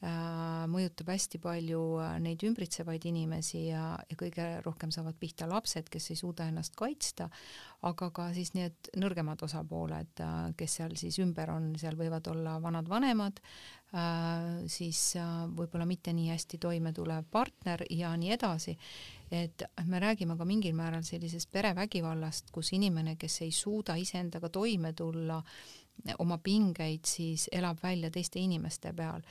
[0.00, 6.10] mõjutab hästi palju äh, neid ümbritsevaid inimesi ja, ja kõige rohkem saavad pihta lapsed, kes
[6.12, 7.28] ei suuda ennast kaitsta,
[7.84, 12.56] aga ka siis need nõrgemad osapooled, äh, kes seal siis ümber on, seal võivad olla
[12.62, 13.44] vanad vanemad,
[14.70, 15.16] siis
[15.50, 18.76] võib-olla mitte nii hästi toime tulev partner ja nii edasi
[19.34, 24.92] et me räägime ka mingil määral sellisest perevägivallast, kus inimene, kes ei suuda iseendaga toime
[24.94, 25.40] tulla,
[26.18, 29.22] oma pingeid siis elab välja teiste inimeste peal.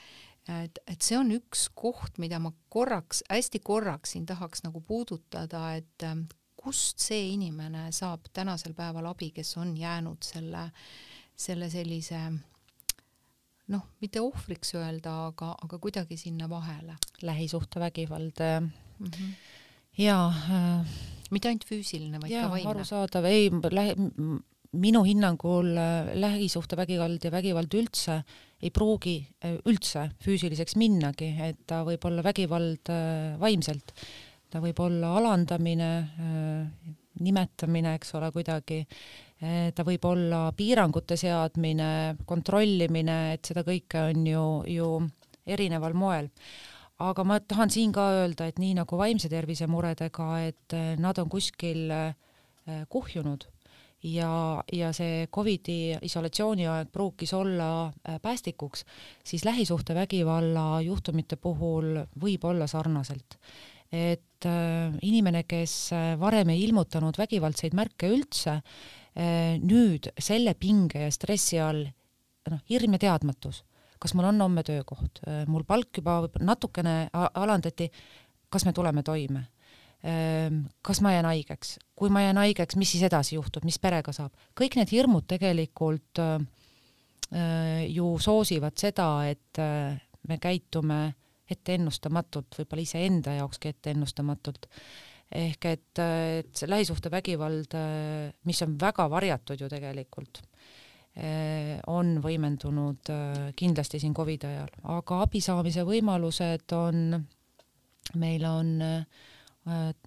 [0.49, 5.75] Et, et see on üks koht, mida ma korraks, hästi korraks siin tahaks nagu puudutada,
[5.77, 6.25] et ähm,
[6.59, 10.69] kust see inimene saab tänasel päeval abi, kes on jäänud selle,
[11.35, 12.23] selle sellise
[13.69, 16.97] noh, mitte ohvriks öelda, aga, aga kuidagi sinna vahele.
[17.21, 18.71] lähisuhtevägivald mm.
[19.05, 19.33] -hmm
[19.99, 20.99] jaa äh,.
[21.29, 22.71] mitte ainult füüsiline, vaid jaa, ka vaimne.
[22.73, 23.49] arusaadav, ei,
[24.79, 28.21] minu hinnangul äh, lähisuhtevägivald ja vägivald üldse
[28.59, 33.93] ei pruugi äh, üldse füüsiliseks minnagi, et ta võib olla vägivald äh, vaimselt,
[34.49, 35.89] ta võib olla alandamine,
[37.21, 38.79] nimetamine, eks ole, kuidagi,
[39.77, 44.87] ta võib olla piirangute seadmine, kontrollimine, et seda kõike on ju, ju
[45.45, 46.31] erineval moel.
[47.05, 51.29] Aga ma tahan siin ka öelda, et nii nagu vaimse tervise muredega, et nad on
[51.29, 51.93] kuskil
[52.89, 53.45] kuhjunud
[54.03, 58.85] ja, ja see Covidi isolatsiooni aeg pruukis olla eh, päästikuks,
[59.23, 63.39] siis lähisuhtevägivalla juhtumite puhul võib olla sarnaselt.
[63.91, 64.45] et
[65.01, 65.89] inimene, kes
[66.21, 68.53] varem ei ilmutanud vägivaldseid märke üldse,
[69.65, 71.81] nüüd selle pinge ja stressi all
[72.53, 73.63] noh, hirm ja teadmatus
[73.99, 77.89] kas mul on homme töökoht, äh, mul palk juba natukene alandati,
[78.49, 79.47] kas me tuleme toime?
[80.07, 84.13] Ähm, kas ma jään haigeks, kui ma jään haigeks, mis siis edasi juhtub, mis perega
[84.15, 86.37] saab, kõik need hirmud tegelikult äh,
[87.35, 89.59] äh, ju soosivad seda, et
[90.29, 91.01] me käitume
[91.49, 94.69] etteennustamatult, võib-olla iseenda jaokski etteennustamatult.
[95.35, 97.75] ehk et, et see lähisuhtevägivald,
[98.45, 100.41] mis on väga varjatud ju tegelikult
[101.87, 103.09] on võimendunud
[103.57, 107.17] kindlasti siin Covidi ajal, aga abi saamise võimalused on,
[108.21, 109.25] meil on eh,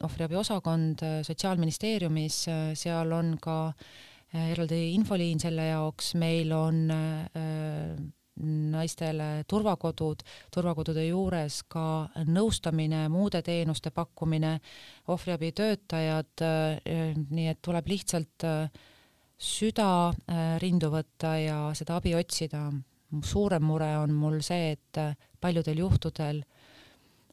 [0.03, 2.39] ohvriabi osakond Sotsiaalministeeriumis,
[2.79, 3.57] seal on ka
[4.33, 6.89] eraldi infoliin selle jaoks, meil on
[8.43, 10.23] naistele turvakodud,
[10.55, 14.55] turvakodude juures ka nõustamine, muude teenuste pakkumine,
[15.13, 16.45] ohvriabitöötajad,
[17.31, 18.89] nii et tuleb lihtsalt äh,
[19.43, 22.71] süda äh, rindu võtta ja seda abi otsida.
[23.25, 26.43] suurem mure on mul see, et äh, paljudel juhtudel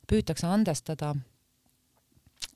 [0.09, 1.13] püütakse andestada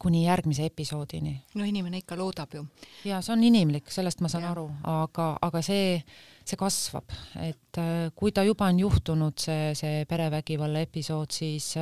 [0.04, 1.34] kuni järgmise episoodini.
[1.56, 2.66] no inimene ikka loodab ju.
[3.08, 4.52] ja see on inimlik, sellest ma saan ja.
[4.52, 5.98] aru, aga, aga see,
[6.46, 11.74] see kasvab, et äh, kui ta juba on juhtunud, see, see perevägivalla episood, siis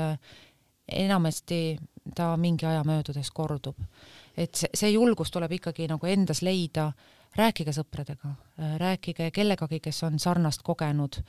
[0.91, 1.61] enamasti
[2.15, 3.81] ta mingi aja möödudes kordub.
[4.37, 6.91] et see, see julgus tuleb ikkagi nagu endas leida,
[7.37, 8.33] rääkige sõpradega,
[8.77, 11.21] rääkige kellegagi, kes on sarnast kogenud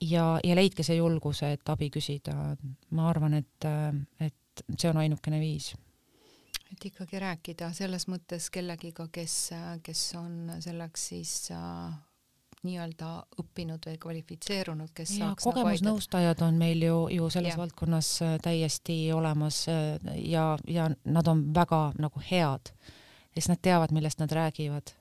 [0.00, 2.34] ja, ja leidke see julguse, et abi küsida.
[2.90, 3.68] ma arvan, et,
[4.20, 4.34] et
[4.76, 5.72] see on ainukene viis.
[6.72, 9.36] Et ikkagi rääkida selles mõttes kellegiga, kes,
[9.82, 11.94] kes on selleks siis äh,
[12.66, 17.60] nii-öelda õppinud või kvalifitseerunud, kes ja, saaks nagu kogemusnõustajad on meil ju, ju selles ja.
[17.60, 19.96] valdkonnas äh, täiesti olemas äh,
[20.28, 22.72] ja, ja nad on väga nagu head,
[23.34, 24.92] sest nad teavad, millest nad räägivad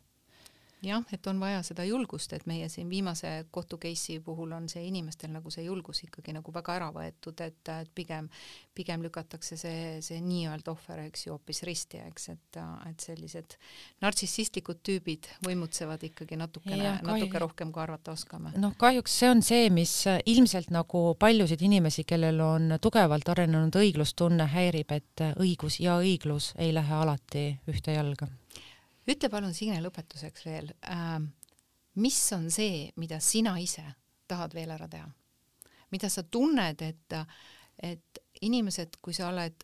[0.88, 4.86] jah, et on vaja seda julgust, et meie siin viimase kohtu case'i puhul on see
[4.88, 8.30] inimestel nagu see julgus ikkagi nagu väga ära võetud, et, et pigem,
[8.76, 12.60] pigem lükatakse see, see nii-öelda ohver, eks ju, hoopis risti, eks, et,
[12.90, 13.58] et sellised
[14.04, 18.54] nartsissistlikud tüübid võimutsevad ikkagi natukene, natuke rohkem, kui arvata oskame.
[18.58, 19.94] noh, kahjuks see on see, mis
[20.26, 26.74] ilmselt nagu paljusid inimesi, kellel on tugevalt arenenud õiglustunne, häirib, et õigus ja õiglus ei
[26.76, 28.30] lähe alati ühte jalga
[29.08, 31.20] ütle palun, Signe, lõpetuseks veel äh,,
[32.04, 33.86] mis on see, mida sina ise
[34.28, 35.08] tahad veel ära teha?
[35.92, 37.16] mida sa tunned, et,
[37.80, 39.64] et inimesed, kui sa oled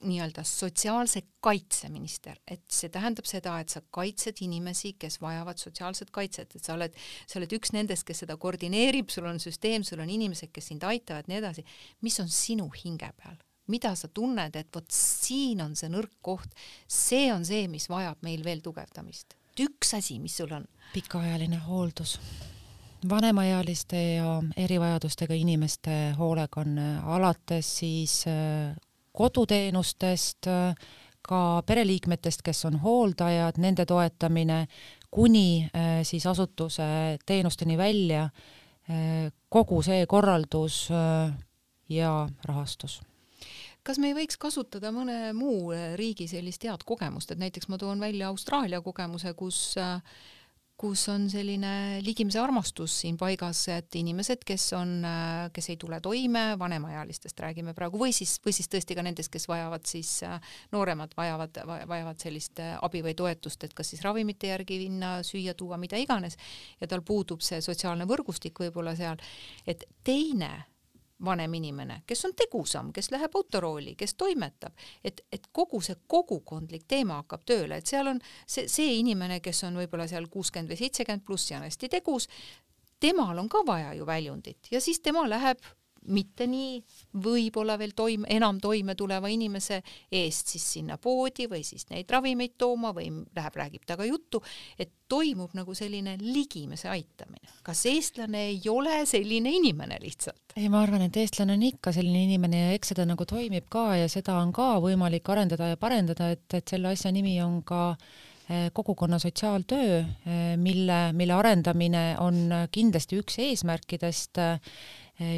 [0.00, 6.10] nii-öelda sotsiaalse kaitse minister, et see tähendab seda, et sa kaitsed inimesi, kes vajavad sotsiaalset
[6.14, 6.96] kaitset, et sa oled,
[7.28, 10.86] sa oled üks nendest, kes seda koordineerib, sul on süsteem, sul on inimesed, kes sind
[10.88, 11.66] aitavad, nii edasi.
[12.00, 13.36] mis on sinu hinge peal?
[13.70, 16.54] Mida sa tunned, et vot siin on see nõrk koht,
[16.90, 19.36] see on see, mis vajab meil veel tugevdamist.
[19.60, 20.64] üks asi, mis sul on?
[20.94, 22.18] pikaajaline hooldus,
[23.08, 28.74] vanemaealiste ja erivajadustega inimeste hoolekanne, alates siis äh,
[29.12, 30.74] koduteenustest, äh,
[31.22, 34.64] ka pereliikmetest, kes on hooldajad, nende toetamine,
[35.10, 38.30] kuni äh, siis asutuse teenusteni välja,
[39.48, 40.88] kogu see korraldus
[41.88, 42.14] ja
[42.48, 42.96] rahastus
[43.90, 47.78] kas me ei võiks kasutada mõne muu äh, riigi sellist head kogemust, et näiteks ma
[47.80, 49.98] toon välja Austraalia kogemuse, kus äh,
[50.80, 55.98] kus on selline ligimese armastus siin paigas, et inimesed, kes on, äh, kes ei tule
[56.00, 60.14] toime, vanemaealistest räägime praegu, või siis, või siis tõesti ka nendest, kes vajavad siis,
[60.72, 61.60] nooremad vajavad,
[61.90, 66.38] vajavad sellist abi või toetust, et kas siis ravimite järgi minna, süüa tuua, mida iganes,
[66.80, 69.20] ja tal puudub see sotsiaalne võrgustik võib-olla seal,
[69.66, 70.54] et teine
[71.24, 74.72] vanem inimene, kes on tegusam, kes läheb autorooli, kes toimetab,
[75.04, 79.64] et, et kogu see kogukondlik teema hakkab tööle, et seal on see, see inimene, kes
[79.68, 82.28] on võib-olla seal kuuskümmend või seitsekümmend pluss ja on hästi tegus,
[83.00, 85.60] temal on ka vaja ju väljundit ja siis tema läheb
[86.08, 86.78] mitte nii
[87.22, 89.80] võib-olla veel toime, enam toime tuleva inimese
[90.12, 94.40] eest siis sinna poodi või siis neid ravimeid tooma või läheb, räägib temaga juttu,
[94.78, 97.52] et toimub nagu selline ligimese aitamine.
[97.66, 100.56] kas eestlane ei ole selline inimene lihtsalt?
[100.56, 103.90] ei, ma arvan, et eestlane on ikka selline inimene ja eks seda nagu toimib ka
[104.00, 107.82] ja seda on ka võimalik arendada ja parendada, et, et selle asja nimi on ka
[108.48, 114.40] eh, kogukonna sotsiaaltöö, eh, mille, mille arendamine on kindlasti üks eesmärkidest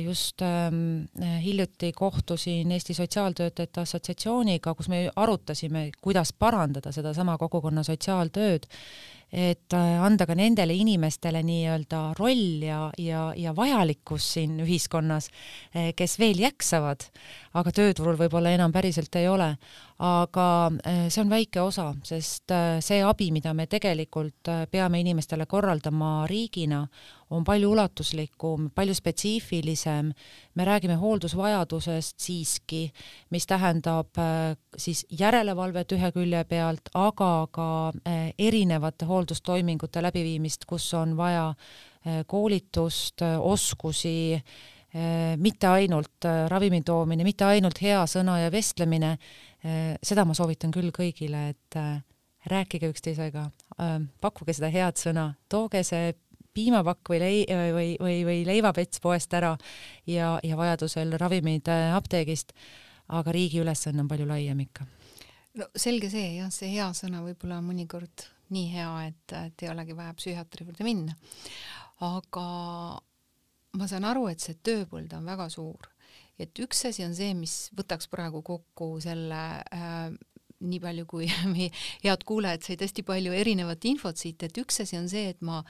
[0.04, 1.04] just ähm,
[1.42, 8.68] hiljuti kohtusin Eesti Sotsiaaltöötajate Assotsiatsiooniga, kus me arutasime, kuidas parandada sedasama kogukonna sotsiaaltööd
[9.32, 15.30] et äh, anda ka nendele inimestele nii-öelda roll ja, ja, ja vajalikkus siin ühiskonnas,
[15.72, 17.06] äh, kes veel jäksavad,
[17.56, 19.54] aga tööturul võib-olla enam päriselt ei ole.
[20.02, 20.46] aga
[20.84, 22.52] äh, see on väike osa, sest
[22.82, 26.82] see abi, mida me tegelikult peame inimestele korraldama riigina,
[27.30, 30.10] on palju ulatuslikum, palju spetsiifilisem,
[30.54, 32.92] me räägime hooldusvajadusest siiski,
[33.30, 34.18] mis tähendab
[34.76, 37.68] siis järelevalvet ühe külje pealt, aga ka
[38.38, 41.54] erinevate hooldus- hooldustoimingute läbiviimist, kus on vaja
[42.06, 44.42] eh, koolitust, oskusi,
[45.36, 49.14] mitte ainult ravimi toomine, mitte ainult hea sõna ja vestlemine,
[50.04, 51.78] seda ma soovitan küll kõigile, et
[52.52, 53.46] rääkige üksteisega,
[54.20, 56.12] pakkuge seda head sõna, tooge see
[56.54, 59.54] piimapakk või lei-, või, või, või leivapets poest ära
[60.06, 62.52] ja, ja vajadusel ravimid apteegist,
[63.12, 64.86] aga riigi ülesanne on palju laiem ikka.
[65.60, 69.96] no selge see jah, see hea sõna võib-olla mõnikord nii hea, et, et ei olegi
[69.96, 71.16] vaja psühhiaatri juurde minna.
[72.02, 72.46] aga
[73.78, 75.88] ma saan aru, et see tööpõld on väga suur,
[76.40, 80.12] et üks asi on see, mis võtaks praegu kokku selle äh,
[80.62, 81.70] nii palju, kui meie
[82.04, 85.62] head kuulajad said hästi palju erinevat infot siit, et üks asi on see, et ma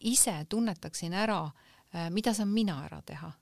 [0.00, 3.32] ise tunnetaksin ära äh,, mida saan mina ära teha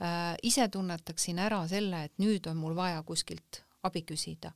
[0.00, 0.36] äh,.
[0.42, 4.52] ise tunnetaksin ära selle, et nüüd on mul vaja kuskilt abi küsida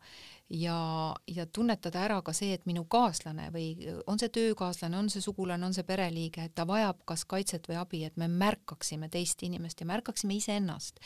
[0.51, 3.75] ja, ja tunnetada ära ka see, et minu kaaslane või
[4.11, 7.79] on see töökaaslane, on see sugulane, on see pereliige, et ta vajab kas kaitset või
[7.81, 11.01] abi, et me märkaksime teist inimest ja märkaksime iseennast.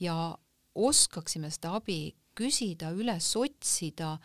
[0.00, 0.36] ja
[0.74, 4.16] oskaksime seda abi küsida, üles otsida,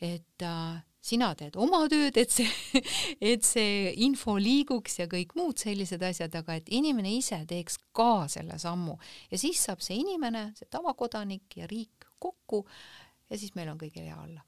[0.00, 2.82] et äh, sina teed oma tööd, et see,
[3.32, 8.28] et see info liiguks ja kõik muud sellised asjad, aga et inimene ise teeks ka
[8.30, 8.94] selle sammu
[9.32, 12.62] ja siis saab see inimene, see tavakodanik ja riik kokku
[13.28, 14.44] ja siis meil on kõigil hea olla.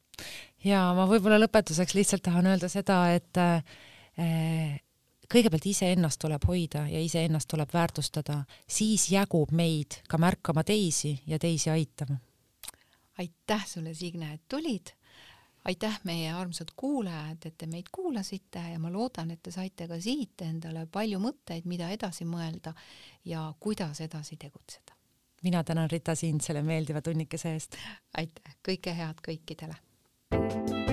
[0.64, 4.78] ja ma võib-olla lõpetuseks lihtsalt tahan öelda seda, et äh,
[5.30, 11.38] kõigepealt iseennast tuleb hoida ja iseennast tuleb väärtustada, siis jagub meid ka märkama teisi ja
[11.42, 12.20] teisi aitama.
[13.18, 14.94] aitäh sulle, Signe, et tulid
[15.64, 19.98] aitäh, meie armsad kuulajad, et te meid kuulasite ja ma loodan, et te saite ka
[20.00, 22.74] siit endale palju mõtteid, mida edasi mõelda
[23.24, 24.92] ja kuidas edasi tegutseda.
[25.42, 27.76] mina tänan, Rita, sind selle meeldiva tunnikese eest.
[28.16, 30.83] aitäh, kõike head kõikidele.